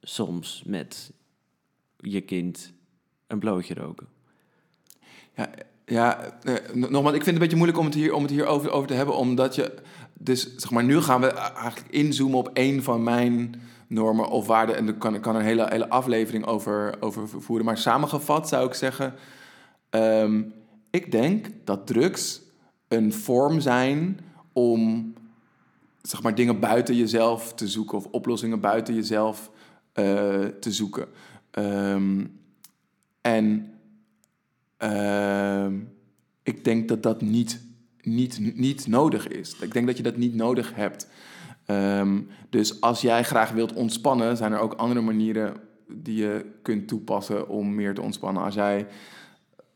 [0.00, 1.12] soms met
[1.96, 2.72] je kind
[3.26, 4.06] een blootje roken?
[5.34, 5.50] Ja,
[5.84, 8.46] ja eh, nogmaals, ik vind het een beetje moeilijk om het hier, om het hier
[8.46, 9.74] over, over te hebben, omdat je...
[10.18, 13.54] Dus zeg maar, nu gaan we eigenlijk inzoomen op één van mijn
[13.88, 14.76] normen of waarden.
[14.76, 17.66] En daar kan, kan een hele, hele aflevering over, over voeren.
[17.66, 19.14] Maar samengevat zou ik zeggen...
[19.90, 20.42] ehm,
[20.90, 22.42] ik denk dat drugs
[22.88, 24.20] een vorm zijn
[24.52, 25.12] om
[26.02, 27.98] zeg maar, dingen buiten jezelf te zoeken...
[27.98, 29.50] of oplossingen buiten jezelf
[29.92, 30.04] eh,
[30.60, 31.06] te zoeken.
[31.50, 32.24] Ehm,
[33.20, 33.70] en
[34.76, 35.74] Ehm,
[36.42, 37.60] ik denk dat dat niet,
[38.02, 39.56] niet, niet nodig is.
[39.60, 41.08] Ik denk dat je dat niet nodig hebt.
[41.66, 45.54] Ehm, dus als jij graag wilt ontspannen, zijn er ook andere manieren
[45.88, 48.42] die je kunt toepassen om meer te ontspannen.
[48.42, 48.86] Als jij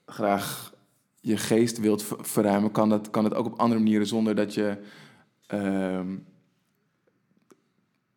[0.07, 0.72] graag
[1.20, 4.55] je geest wilt ver- verruimen, kan dat, kan dat ook op andere manieren zonder dat
[4.55, 4.76] je
[5.47, 6.16] ehm,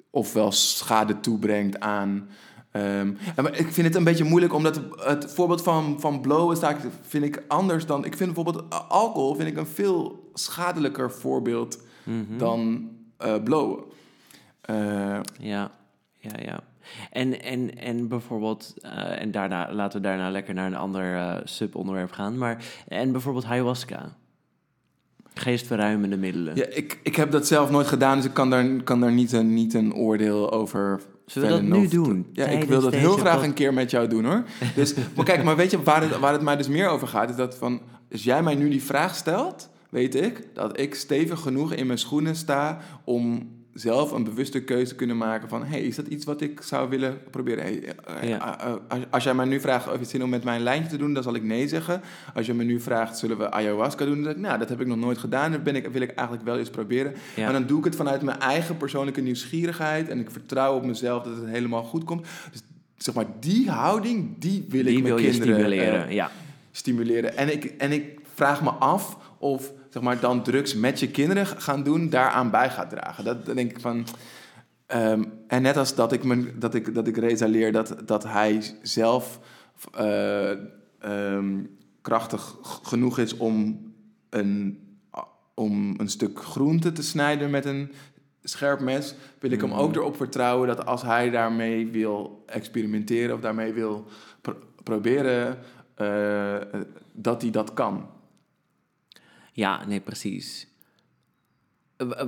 [0.09, 2.29] ofwel schade toebrengt aan.
[2.71, 6.69] ehm, maar ik vind het een beetje moeilijk, omdat het voorbeeld van, van blowen sta
[6.69, 8.05] ik, vind ik anders dan.
[8.05, 12.37] Ik vind bijvoorbeeld alcohol vind ik een veel schadelijker voorbeeld Mhm.
[12.37, 12.89] dan
[13.23, 13.83] eh blowen.
[14.61, 15.71] Eh, Ja,
[16.17, 16.59] ja, ja.
[17.11, 22.11] En, en, en bijvoorbeeld, eh, en daarna laten we daarna lekker naar een ander subonderwerp
[22.11, 22.37] gaan.
[22.37, 24.15] Maar, en bijvoorbeeld ayahuasca.
[25.33, 26.55] Geestverruimende middelen.
[26.55, 29.31] ja, ik, ik heb dat zelf nooit gedaan, dus ik kan daar, kan daar niet,
[29.31, 32.27] een, niet een oordeel over Zullen we dat nu doen?
[32.33, 34.43] Ja, ik wil dat heel graag een keer met jou doen hoor.
[34.75, 37.29] Dus, maar kijk, maar weet je waar het, waar het mij dus meer over gaat?
[37.29, 41.39] Is dat van, als jij mij nu die vraag stelt, weet ik dat ik stevig
[41.39, 45.81] genoeg in mijn schoenen sta om zelf een bewuste keuze te kunnen maken van, hey,
[45.81, 47.63] is dat iets wat ik zou willen proberen?
[47.63, 47.83] Hey,
[48.21, 48.59] eh, Ja.
[48.59, 50.63] eh, eh, als, als jij mij nu vraagt of je zin om met mij een
[50.63, 52.01] lijntje te doen, dan zal ik nee zeggen.
[52.33, 54.15] Als je me nu vraagt, zullen we ayahuasca doen?
[54.15, 55.51] Dan zeg ik, nou, dat heb ik nog nooit gedaan.
[55.51, 57.13] Dat ben ik, wil ik eigenlijk wel eens proberen.
[57.35, 57.43] Ja.
[57.43, 60.09] Maar dan doe ik het vanuit mijn eigen persoonlijke nieuwsgierigheid.
[60.09, 62.25] En ik vertrouw op mezelf dat het helemaal goed komt.
[62.51, 62.61] Dus
[62.97, 66.31] zeg maar, die houding, die wil Die ik mijn kinderen stimuleren, ja.
[66.71, 67.37] stimuleren.
[67.37, 71.45] En ik, en ik vraag me af of zeg maar, dan drugs met je kinderen
[71.45, 73.23] gaan doen, daaraan bij gaat dragen.
[73.23, 74.05] Dat, denk ik van...
[74.85, 78.61] ehm, en net als dat ik, me, dat ik, dat ik resaleer dat, dat hij
[78.81, 79.39] zelf
[79.93, 80.51] eh,
[80.99, 81.59] ehm,
[82.01, 83.81] krachtig genoeg is om
[84.29, 84.79] een,
[85.53, 87.91] om een stuk groente te snijden met een
[88.43, 89.79] scherp mes, wil ik hem Mhm.
[89.79, 94.05] ook erop vertrouwen dat als hij daarmee wil experimenteren of daarmee wil
[94.41, 95.57] pro- proberen,
[95.95, 96.55] eh,
[97.11, 98.09] dat hij dat kan.
[99.53, 100.67] Ja, nee, precies.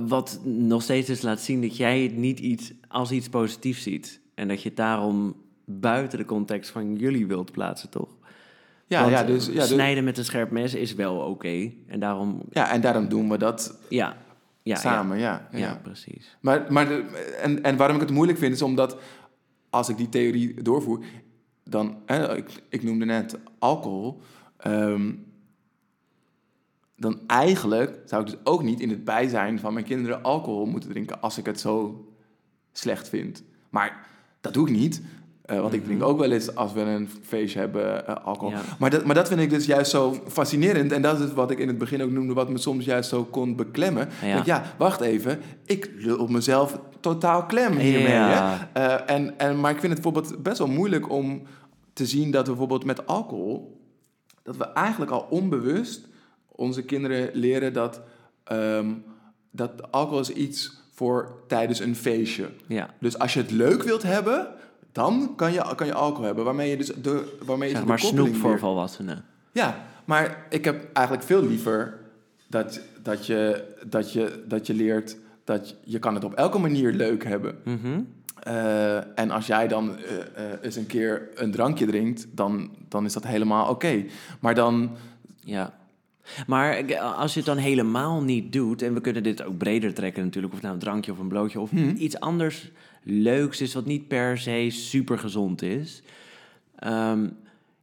[0.06, 4.20] Wat nog steeds dus laat zien dat jij het niet iets als iets positiefs ziet.
[4.34, 8.16] En dat je het daarom buiten de context van jullie wilt plaatsen, toch?
[8.86, 11.72] Ja, Want, ja, dus, ja, dus- snijden met een scherp mes is wel oké.
[11.86, 14.16] En daarom, ja, en daarom doen we dat ja.
[14.62, 15.48] ja samen, ja.
[15.52, 15.66] Ja, ja.
[15.66, 16.36] ja, precies.
[16.40, 17.04] Maar, maar de,
[17.42, 18.98] en, en waarom ik het moeilijk vind, is omdat
[19.70, 21.04] als ik die theorie doorvoer,
[21.64, 24.20] dan, hè, ik, ik noemde net alcohol,
[24.56, 25.12] ehm,
[26.96, 30.90] dan eigenlijk zou ik dus ook niet in het bijzijn van mijn kinderen alcohol moeten
[30.90, 32.04] drinken als ik het zo
[32.72, 33.42] slecht vind.
[33.70, 34.06] Maar
[34.40, 35.02] dat doe ik niet.
[35.42, 38.50] eh, want ik drink ook wel eens als we een feestje hebben eh, alcohol.
[38.50, 38.60] Ja.
[38.78, 40.92] Maar, dat, maar dat vind ik dus juist zo fascinerend.
[40.92, 43.24] En dat is wat ik in het begin ook noemde, wat me soms juist zo
[43.24, 44.08] kon beklemmen.
[44.20, 44.26] Ja.
[44.26, 45.40] Ja, denk, ja wacht even.
[45.64, 48.12] Ik lul mezelf totaal klem hiermee.
[48.12, 48.68] Ja.
[48.72, 48.80] Hè?
[48.80, 51.42] Eh, en, en, maar ik vind het bijvoorbeeld best wel moeilijk om
[51.92, 53.80] te zien dat we bijvoorbeeld met alcohol,
[54.42, 56.08] dat we eigenlijk al onbewust
[56.56, 58.00] onze kinderen leren dat,
[58.44, 58.92] ehm,
[59.50, 62.48] dat alcohol is iets voor tijdens een feestje.
[62.66, 62.90] Ja.
[63.00, 64.46] Dus als je het leuk wilt hebben,
[64.92, 66.44] dan kan je, kan je alcohol hebben.
[66.44, 69.24] Waarmee je dus de, waarmee je Zeg de maar koppeling snoep voor weer- volwassenen.
[69.52, 71.98] Ja, maar ik heb eigenlijk veel liever
[72.48, 76.58] dat, dat, je, dat, je, dat je leert dat je, je kan het op elke
[76.58, 77.58] manier leuk hebben.
[77.64, 78.00] Mhm.
[78.42, 83.12] Eh, en als jij dan eh, eens een keer een drankje drinkt, dan, dan is
[83.12, 84.04] dat helemaal oké.
[84.40, 84.90] Maar dan,
[85.40, 85.74] Ja.
[86.46, 90.24] Maar als je het dan helemaal niet doet, en we kunnen dit ook breder trekken
[90.24, 91.96] natuurlijk, of nou een drankje of een blootje of Mhm.
[91.96, 92.70] iets anders
[93.02, 96.02] leuks is, wat niet per se super gezond is,
[96.76, 97.28] ehm,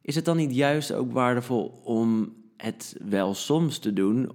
[0.02, 4.30] is het dan niet juist ook waardevol om het wel soms te doen,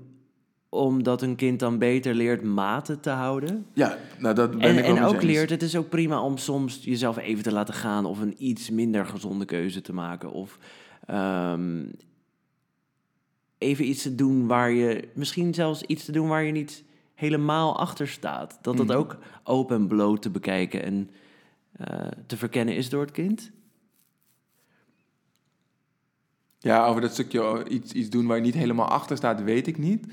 [0.69, 3.65] omdat een kind dan beter leert maten te houden?
[3.73, 5.23] ja, nou dat ben En, ik wel en ook eens.
[5.23, 8.69] leert, het is ook prima om soms jezelf even te laten gaan of een iets
[8.69, 10.31] minder gezonde keuze te maken.
[10.31, 10.57] Of
[11.05, 11.85] ehm,
[13.59, 16.83] even iets te doen waar je, misschien zelfs iets te doen waar je niet
[17.15, 18.59] helemaal achter staat.
[18.61, 18.95] Dat dat Mhm.
[18.97, 21.09] ook open en bloot te bekijken en
[21.71, 23.51] eh, te verkennen is door het kind.
[26.59, 29.67] Ja, over dat stukje oh, iets, iets doen waar je niet helemaal achter staat, weet
[29.67, 30.05] ik niet.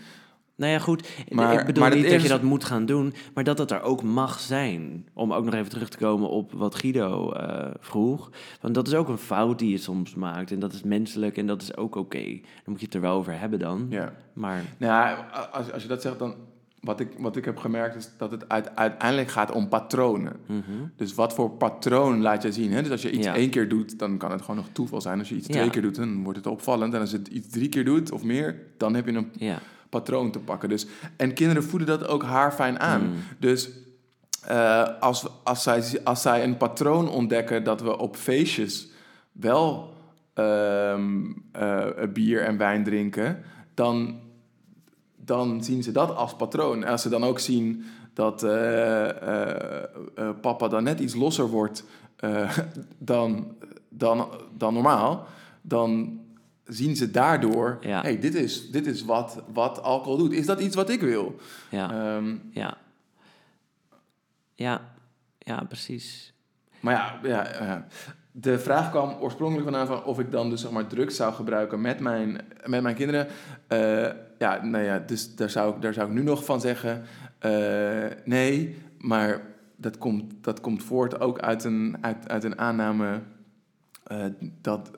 [0.57, 1.09] Nou ja, goed.
[1.31, 3.83] Maar- ik bedoel maar niet dat je dat moet gaan doen, maar dat het er
[3.83, 5.07] ook mag zijn.
[5.13, 8.31] Om ook nog even terug te komen op wat Guido eh, vroeg.
[8.61, 10.51] Want dat is ook een fout die je soms maakt.
[10.51, 12.25] En dat is menselijk en dat is ook oké.
[12.25, 13.87] Dan moet je het er wel over hebben dan.
[13.91, 14.13] Ja.
[14.33, 15.15] Maar Nou ja,
[15.53, 16.35] als, als je dat zegt, dan...
[16.81, 20.33] Wat ik, wat ik heb gemerkt is dat het uit- uiteindelijk gaat om patronen.
[20.47, 20.61] mhm.
[20.97, 22.73] Dus wat voor patroon laat je zien?
[22.73, 22.83] Hè?
[22.83, 23.35] Dus als je iets Ja.
[23.35, 25.19] één keer doet, dan kan het gewoon nog toeval zijn.
[25.19, 25.53] Als je iets Ja.
[25.55, 26.95] twee keer doet, dan wordt het opvallend.
[26.95, 29.59] En als je het iets drie keer doet of meer, dan heb je een ja.
[29.97, 30.69] Patroon te pakken.
[30.69, 30.87] Dus,
[31.17, 33.03] en kinderen voeden dat ook haarfijn aan.
[33.03, 33.15] Mm.
[33.39, 33.71] Dus
[34.47, 38.89] eh, als, als, zij, als zij een patroon ontdekken dat we op feestjes
[39.33, 39.95] wel
[40.35, 43.43] ehm, eh, bier en wijn drinken,
[43.75, 44.21] dan,
[45.17, 46.85] dan zien ze dat als patroon.
[46.85, 47.85] En als ze dan ook zien
[48.15, 49.09] dat eh,
[50.41, 51.85] papa dan net iets losser wordt
[52.99, 53.55] dan,
[53.89, 55.27] dan, dan normaal,
[55.63, 56.21] dan
[56.67, 58.01] zien ze daardoor, Ja.
[58.03, 60.33] hey, dit is, dit is wat, wat alcohol doet.
[60.33, 61.37] Is dat iets wat ik wil?
[61.71, 61.91] Ja.
[62.17, 62.77] Ehm, ja.
[64.55, 64.81] Ja.
[65.39, 66.33] Ja, precies.
[66.81, 67.87] maar ja, ja, ja,
[68.33, 71.81] de vraag kwam oorspronkelijk vandaan van of ik dan dus zeg maar drugs zou gebruiken
[71.81, 73.27] met mijn, met mijn kinderen.
[73.67, 77.03] Eh, ja, nou ja, dus daar zou, ik- daar zou ik nu nog van zeggen,
[77.39, 79.41] eh, nee, maar
[79.77, 83.21] dat komt, dat komt voort ook uit een, uit, uit een aanname
[84.05, 84.25] eh,
[84.61, 84.91] dat,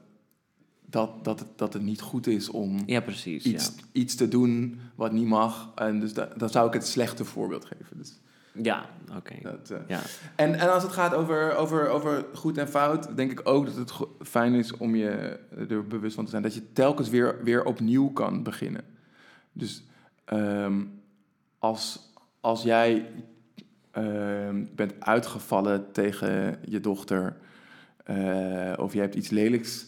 [0.91, 3.45] dat, dat, het, dat het niet goed is om Ja, precies.
[3.45, 5.73] iets, iets te doen wat niet mag.
[5.75, 7.97] En dus da- dan zou ik het slechte voorbeeld geven.
[7.99, 8.21] Dus
[8.53, 9.35] Ja, ja oké.
[9.35, 10.01] eh, Ja.
[10.37, 13.75] en, en als het gaat over, over, over goed en fout, denk ik ook dat
[13.75, 13.93] het
[14.29, 18.09] fijn is om je er bewust van te zijn dat je telkens weer, weer opnieuw
[18.13, 18.85] kan beginnen.
[19.53, 19.85] Dus
[20.25, 20.83] ehm,
[21.59, 23.07] als, als jij
[23.91, 27.37] ehm, bent uitgevallen tegen je dochter
[28.05, 29.87] eh, of je hebt iets lelijks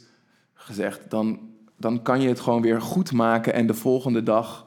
[0.62, 1.40] gezegd, dan,
[1.76, 4.66] dan kan je het gewoon weer goed maken en de volgende dag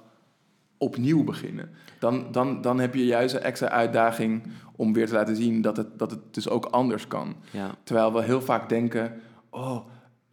[0.77, 1.69] opnieuw beginnen.
[1.99, 4.43] Dan, dan, dan heb je juist een extra uitdaging
[4.75, 7.35] om weer te laten zien dat het, dat het dus ook anders kan.
[7.51, 7.75] Ja.
[7.83, 9.13] Terwijl we heel vaak denken,
[9.49, 9.77] oh,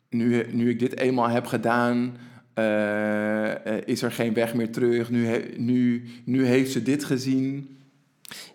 [0.08, 2.16] nu, nu ik dit eenmaal heb gedaan,
[2.54, 5.10] eh, eh, is er geen weg meer terug.
[5.10, 7.78] Nu, he- nu, nu heeft ze dit gezien.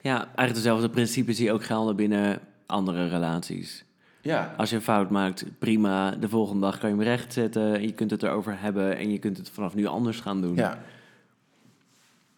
[0.01, 3.84] ja, eigenlijk dezelfde principes die ook gelden binnen andere relaties.
[4.25, 6.11] Ja, Als je een fout maakt, prima.
[6.11, 7.81] De volgende dag kan je hem rechtzetten.
[7.81, 10.55] Je kunt het erover hebben en je kunt het vanaf nu anders gaan doen.
[10.55, 10.77] ja.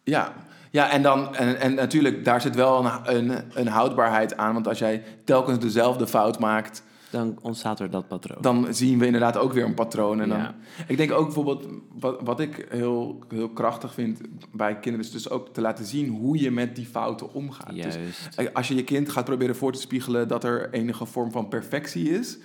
[0.04, 0.32] Ja,
[0.70, 4.52] ja en, dan, en, en natuurlijk, daar zit wel een, een, een houdbaarheid aan.
[4.52, 8.42] Want als jij telkens dezelfde fout maakt, Dan ontstaat er dat patroon.
[8.42, 10.20] dan zien we inderdaad ook weer een patroon.
[10.20, 10.54] En dan, Ja.
[10.86, 11.66] Ik denk ook bijvoorbeeld,
[11.98, 14.20] wat, wat ik heel, heel krachtig vind
[14.52, 17.74] bij kinderen, is dus ook te laten zien hoe je met die fouten omgaat.
[17.74, 18.54] Dus Juist.
[18.54, 22.10] als je je kind gaat proberen voor te spiegelen dat er enige vorm van perfectie
[22.10, 22.38] is.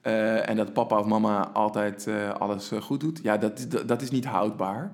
[0.00, 3.20] eh, en dat papa of mama altijd eh, alles goed doet.
[3.22, 4.92] Ja, dat, dat, dat is niet houdbaar.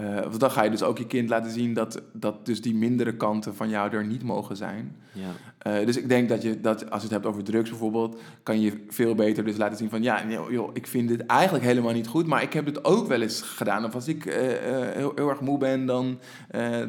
[0.00, 3.16] Want dan ga je dus ook je kind laten zien dat, dat dus die mindere
[3.16, 4.96] kanten van jou er niet mogen zijn.
[5.12, 5.28] Ja.
[5.58, 8.60] Eh, dus ik denk dat, je, dat als je het hebt over drugs bijvoorbeeld, kan
[8.60, 12.06] je veel beter dus laten zien van ja, joh, ik vind dit eigenlijk helemaal niet
[12.06, 13.84] goed, maar ik heb het ook wel eens gedaan.
[13.84, 14.36] Of als ik eh,
[14.94, 16.18] heel, heel erg moe ben, dan,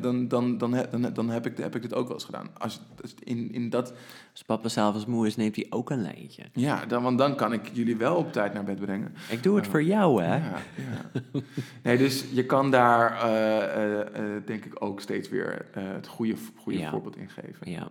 [0.02, 2.50] dan, dan, dan, dan, dan heb, ik, heb ik dit ook wel eens gedaan.
[2.58, 3.94] Als, als in, in dat,
[4.34, 6.44] Als papa s'avonds moe is, neemt hij ook een lijntje.
[6.54, 9.16] ja, dan, want dan kan ik jullie wel op tijd naar bed brengen.
[9.30, 10.36] Ik doe het voor jou, hè?
[10.36, 11.42] Ja, ja.
[11.84, 16.36] Nee, dus je kan daar eh, eh, eh, denk ik ook steeds weer het goede,
[16.56, 16.90] goede Ja.
[16.90, 17.72] voorbeeld in geven.
[17.72, 17.88] Ja,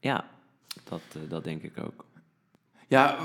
[0.00, 0.24] ja
[0.84, 2.04] dat, dat denk ik ook.
[2.88, 3.16] Ja,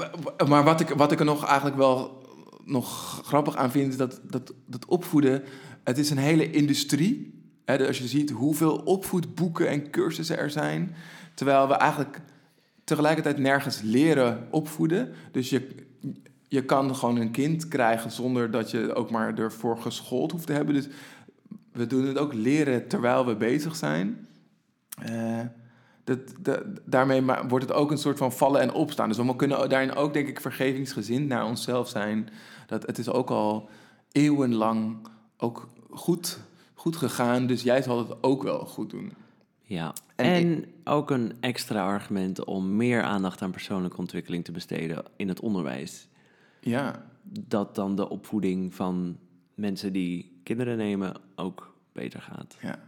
[0.47, 2.25] maar wat ik, wat ik er nog eigenlijk wel
[2.65, 5.43] nog grappig aan vind, is dat, dat, dat opvoeden,
[5.83, 7.41] het is een hele industrie.
[7.65, 10.95] Hè, dus als je ziet hoeveel opvoedboeken en cursussen er zijn,
[11.33, 12.21] terwijl we eigenlijk
[12.87, 15.13] tegelijkertijd nergens leren opvoeden.
[15.31, 15.75] Dus je,
[16.47, 20.53] je kan gewoon een kind krijgen zonder dat je ook maar ervoor geschoold hoeft te
[20.53, 20.73] hebben.
[20.73, 20.87] Dus
[21.71, 24.27] we doen het ook leren terwijl we bezig zijn.
[25.01, 25.39] Eh,
[26.03, 26.19] dat,
[26.85, 29.07] daarmee wordt het ook een soort van vallen en opstaan.
[29.07, 32.29] Dus we kunnen daarin ook, denk ik, vergevingsgezind naar onszelf zijn.
[32.67, 33.69] Dat het is ook al
[34.11, 35.07] eeuwenlang
[35.37, 36.39] ook goed,
[36.73, 37.47] goed gegaan.
[37.47, 39.13] Dus jij zal het ook wel goed doen.
[39.69, 45.03] Ja, En en, ook een extra argument om meer aandacht aan persoonlijke ontwikkeling te besteden
[45.15, 46.07] in het onderwijs.
[46.59, 49.17] Ja, Dat dan de opvoeding van
[49.55, 52.57] mensen die kinderen nemen ook beter gaat.
[52.61, 52.79] ja.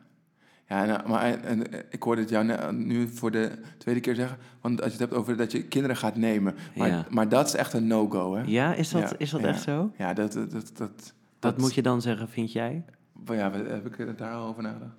[0.67, 4.37] Ja, en, maar en, en ik hoorde het jou nu voor de tweede keer zeggen.
[4.61, 6.55] Want als je het hebt over dat je kinderen gaat nemen.
[6.75, 7.05] Maar, Ja.
[7.09, 8.43] maar dat is echt een no-go, hè?
[8.45, 9.47] Ja, is dat, Ja, is dat ja.
[9.47, 9.91] echt zo?
[9.97, 10.33] Ja, dat...
[10.33, 12.85] dat, dat, dat Wat moet je dan zeggen, vind jij?
[13.25, 14.95] Ja, heb ik daar al over nagedacht?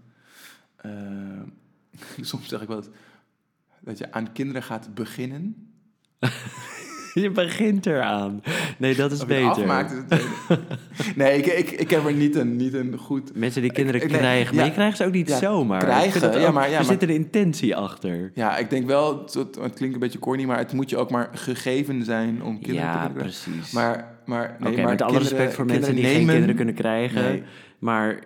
[0.77, 0.91] Eh,
[2.21, 2.91] soms zeg ik wel dat,
[3.81, 5.55] dat je aan kinderen gaat beginnen.
[7.15, 8.43] Je begint eraan.
[8.79, 9.47] Nee, dat is beter.
[9.51, 10.19] afmaakt is
[11.17, 13.37] nee, ik, ik, ik heb er niet een, niet een goed...
[13.37, 14.71] Mensen die kinderen Ik- nee, krijgen, maar ja.
[14.71, 15.81] je krijgt ze ook niet Ja, zomaar.
[15.81, 18.31] Krijgen, dat ja, ook- maar- ja, er maar- zit een intentie achter.
[18.35, 21.11] Ja, ik denk wel, het, het klinkt een beetje corny, maar het moet je ook
[21.11, 23.21] maar gegeven zijn om kinderen Ja, te krijgen.
[23.23, 23.71] precies.
[23.73, 27.23] Maar, maar, nee, maar met alle kinderen- respect voor mensen die geen kinderen kunnen krijgen.
[27.23, 27.43] Nee.
[27.79, 28.19] Maar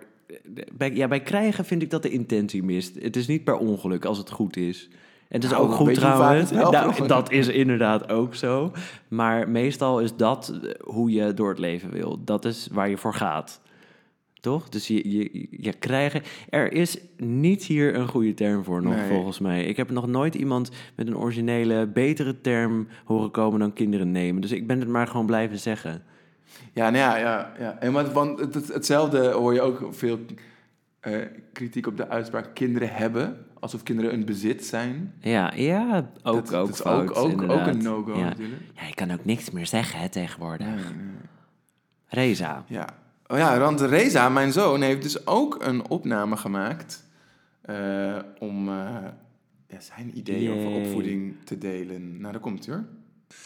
[0.73, 2.95] bij, ja, bij krijgen vind ik dat de intentie mist.
[3.01, 4.89] Het is niet per ongeluk als het goed is.
[5.27, 6.51] En het is Nou, ook goed trouwens.
[6.51, 8.71] Nou, dat is inderdaad ook zo.
[9.07, 12.23] Maar meestal is dat hoe je door het leven wil.
[12.23, 13.61] Dat is waar je voor gaat.
[14.41, 14.69] Toch?
[14.69, 16.21] Dus je, je, je krijgen...
[16.49, 19.07] Er is niet hier een goede term voor nog, Nee.
[19.09, 19.65] volgens mij.
[19.65, 24.41] Ik heb nog nooit iemand met een originele, betere term horen komen dan kinderen nemen.
[24.41, 26.03] Dus ik ben het maar gewoon blijven zeggen.
[26.75, 27.77] Ja, nou ja, ja, ja.
[27.79, 30.19] En want, want het, het- hetzelfde hoor je ook veel
[30.99, 31.21] eh,
[31.53, 33.45] kritiek op de uitspraak kinderen hebben.
[33.59, 35.13] Alsof kinderen een bezit zijn.
[35.19, 38.23] Ja, ja ook, Dat- ook dat is fout, ook, ook, ook een no-go ja.
[38.25, 38.61] natuurlijk.
[38.75, 40.67] Ja, je kan ook niks meer zeggen hè, tegenwoordig.
[40.67, 41.15] Nee, nee.
[42.07, 42.63] Reza.
[42.67, 42.87] Ja.
[43.27, 47.03] Oh ja, want Reza, mijn zoon, heeft dus ook een opname gemaakt
[47.61, 48.75] eh, om eh,
[49.67, 52.19] ja, zijn ideeën over opvoeding te delen.
[52.19, 52.85] Nou, daar komt hij hoor.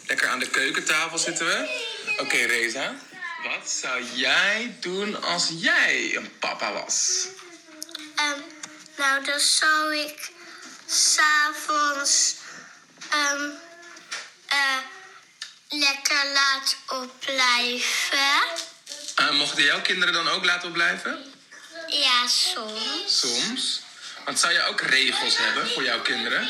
[0.07, 1.87] Lekker aan de keukentafel zitten we.
[2.21, 2.91] Oké, Reza.
[3.43, 7.27] Wat zou jij doen als jij een papa was?
[8.15, 8.39] Ehm,
[8.97, 10.31] nou, dan zou ik
[10.85, 12.35] s'avonds
[13.09, 14.77] eh,
[15.69, 18.41] lekker laat opblijven.
[19.15, 21.33] Eh, mochten jouw kinderen dan ook laten blijven?
[21.87, 23.19] Ja, soms.
[23.19, 23.81] Soms.
[24.25, 26.49] Want zou je ook regels hebben voor jouw kinderen?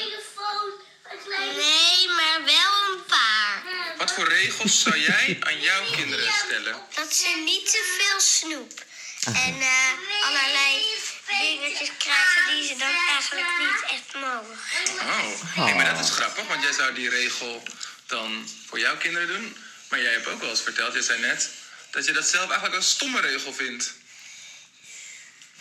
[1.56, 3.64] Nee, maar wel een paar.
[4.10, 6.82] Wat voor regels zou jij aan jouw kinderen stellen?
[6.96, 8.86] Dat ze niet te veel snoep
[9.24, 10.84] en eh, allerlei
[11.28, 14.60] dingetjes krijgen die ze dan eigenlijk niet echt mogen.
[15.00, 17.64] Oh, nee, maar dat is grappig, want jij zou die regel
[18.06, 19.58] dan voor jouw kinderen doen.
[19.90, 21.50] Maar jij hebt ook wel eens verteld, jij zei net,
[21.90, 23.94] dat je dat zelf eigenlijk een stomme regel vindt.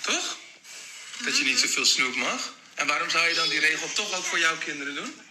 [0.00, 0.36] Toch?
[1.18, 2.52] Dat je niet zoveel snoep mag.
[2.74, 5.27] En waarom zou je dan die regel toch ook voor jouw kinderen doen?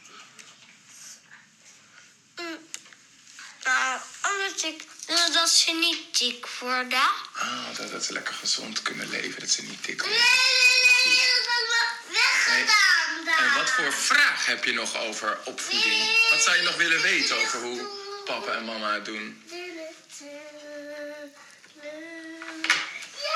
[3.67, 3.99] Nou,
[4.31, 7.07] omdat ik wil dat ze niet dik worden.
[7.33, 10.25] Ah, dat, dat ze lekker gezond kunnen leven, dat ze niet dik Nee, worden.
[10.25, 11.89] nee, nee, dat was wel
[12.21, 13.39] weggedaan daar.
[13.51, 16.29] En wat voor vraag heb je nog over opvoeding?
[16.31, 17.87] Wat zou je nog willen weten over hoe
[18.25, 19.43] papa en mama het doen?
[22.27, 23.27] Ja,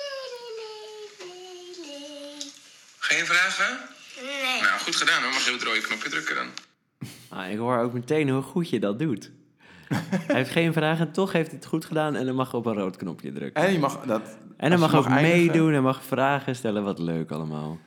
[0.00, 1.98] nee, nee, nee,
[2.38, 2.52] nee.
[2.98, 3.88] Geen vragen?
[4.22, 4.60] Nee.
[4.60, 5.32] Nou, goed gedaan hoor.
[5.32, 6.50] Mag je op het rode knopje drukken dan?
[7.28, 9.30] Ah, ik hoor ook meteen hoe goed je dat doet.
[10.26, 12.74] hij heeft geen vragen, toch heeft hij het goed gedaan en dan mag op een
[12.74, 13.64] rood knopje drukken.
[13.64, 14.38] En je mag dat.
[14.56, 17.78] En dan mag ook meedoen en mag vragen stellen, wat leuk allemaal.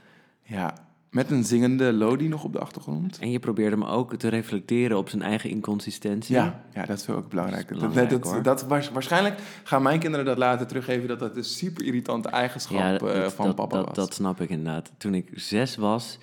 [0.43, 0.73] Ja,
[1.09, 3.19] met een zingende Lodi nog op de achtergrond.
[3.19, 6.35] En je probeert hem ook te reflecteren op zijn eigen inconsistentie.
[6.35, 7.67] Ja, ja, dat is ook belangrijk.
[7.67, 8.43] Dat is belangrijk, dat, dat, hoor.
[8.43, 12.79] dat was, waarschijnlijk gaan mijn kinderen dat later teruggeven dat dat een super irritante eigenschap
[12.79, 13.95] Ja, eh, van papa dat, was.
[13.95, 14.91] dat snap ik inderdaad.
[14.97, 16.17] Toen ik zes was,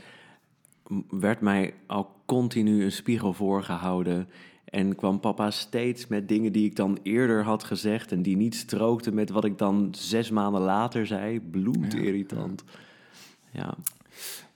[1.10, 4.28] werd mij al continu een spiegel voorgehouden.
[4.76, 8.12] En kwam papa steeds met dingen die ik dan eerder had gezegd...
[8.12, 11.40] en die niet strookten met wat ik dan zes maanden later zei.
[11.40, 12.64] Bloedirritant.
[13.50, 13.74] Ja,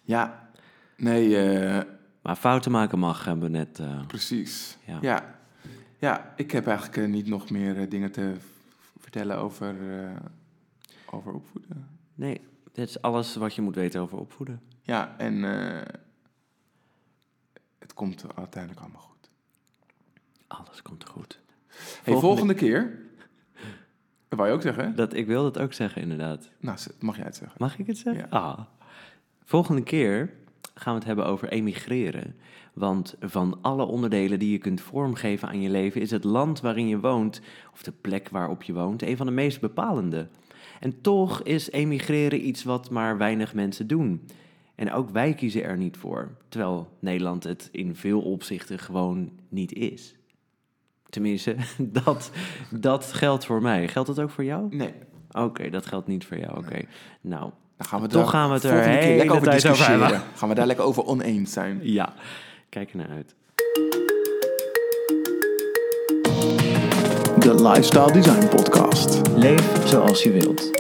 [0.03, 0.51] Ja,
[0.97, 1.85] nee, eh,
[2.23, 3.79] maar fouten maken mag, hebben we net...
[3.79, 4.79] eh, precies.
[4.85, 4.99] Ja.
[5.01, 5.39] Ja.
[5.99, 6.33] Ja.
[6.37, 8.35] ik heb eigenlijk eh, niet nog meer dingen te
[8.99, 9.77] vertellen over,
[11.11, 11.89] over opvoeden.
[12.15, 12.41] nee,
[12.73, 14.61] dit is alles wat je moet weten over opvoeden.
[14.83, 15.43] Ja, en
[17.79, 19.10] het komt uiteindelijk allemaal goed.
[20.51, 21.41] Alles komt goed.
[22.03, 22.99] Hey, volgende keer...
[24.29, 24.95] Dat wou je ook zeggen, hè?
[24.95, 26.51] Dat, ik wil dat ook zeggen, inderdaad.
[26.59, 27.57] Nou, mag jij het zeggen.
[27.59, 28.27] Mag ik het zeggen?
[28.31, 28.39] Ja.
[28.39, 28.61] Ah.
[29.45, 30.33] Volgende keer
[30.75, 32.37] gaan we het hebben over emigreren.
[32.73, 36.89] Want van alle onderdelen die je kunt vormgeven aan je leven, is het land waarin
[36.89, 37.41] je woont,
[37.73, 40.29] of de plek waarop je woont, een van de meest bepalende.
[40.81, 44.29] En toch is emigreren iets wat maar weinig mensen doen.
[44.75, 49.73] En ook wij kiezen er niet voor, terwijl Nederland het in veel opzichten gewoon niet
[49.73, 50.15] is.
[51.11, 51.57] Tenminste,
[52.05, 52.31] dat,
[52.71, 53.89] dat geldt voor mij.
[53.89, 54.77] Geldt dat ook voor jou?
[54.77, 54.95] Nee.
[55.31, 56.57] Oké, dat geldt niet voor jou.
[56.59, 56.81] Oké.
[57.21, 60.01] Nou, Dan gaan we Toch gaan we het er keer lekker over over discussiëren.
[60.01, 60.23] hebben.
[60.35, 61.81] Gaan we daar lekker over oneens zijn.
[61.83, 62.13] ja.
[62.69, 63.35] Kijk er naar uit.
[67.39, 69.21] De Lifestyle Design Podcast.
[69.37, 70.80] Leef zoals je wilt.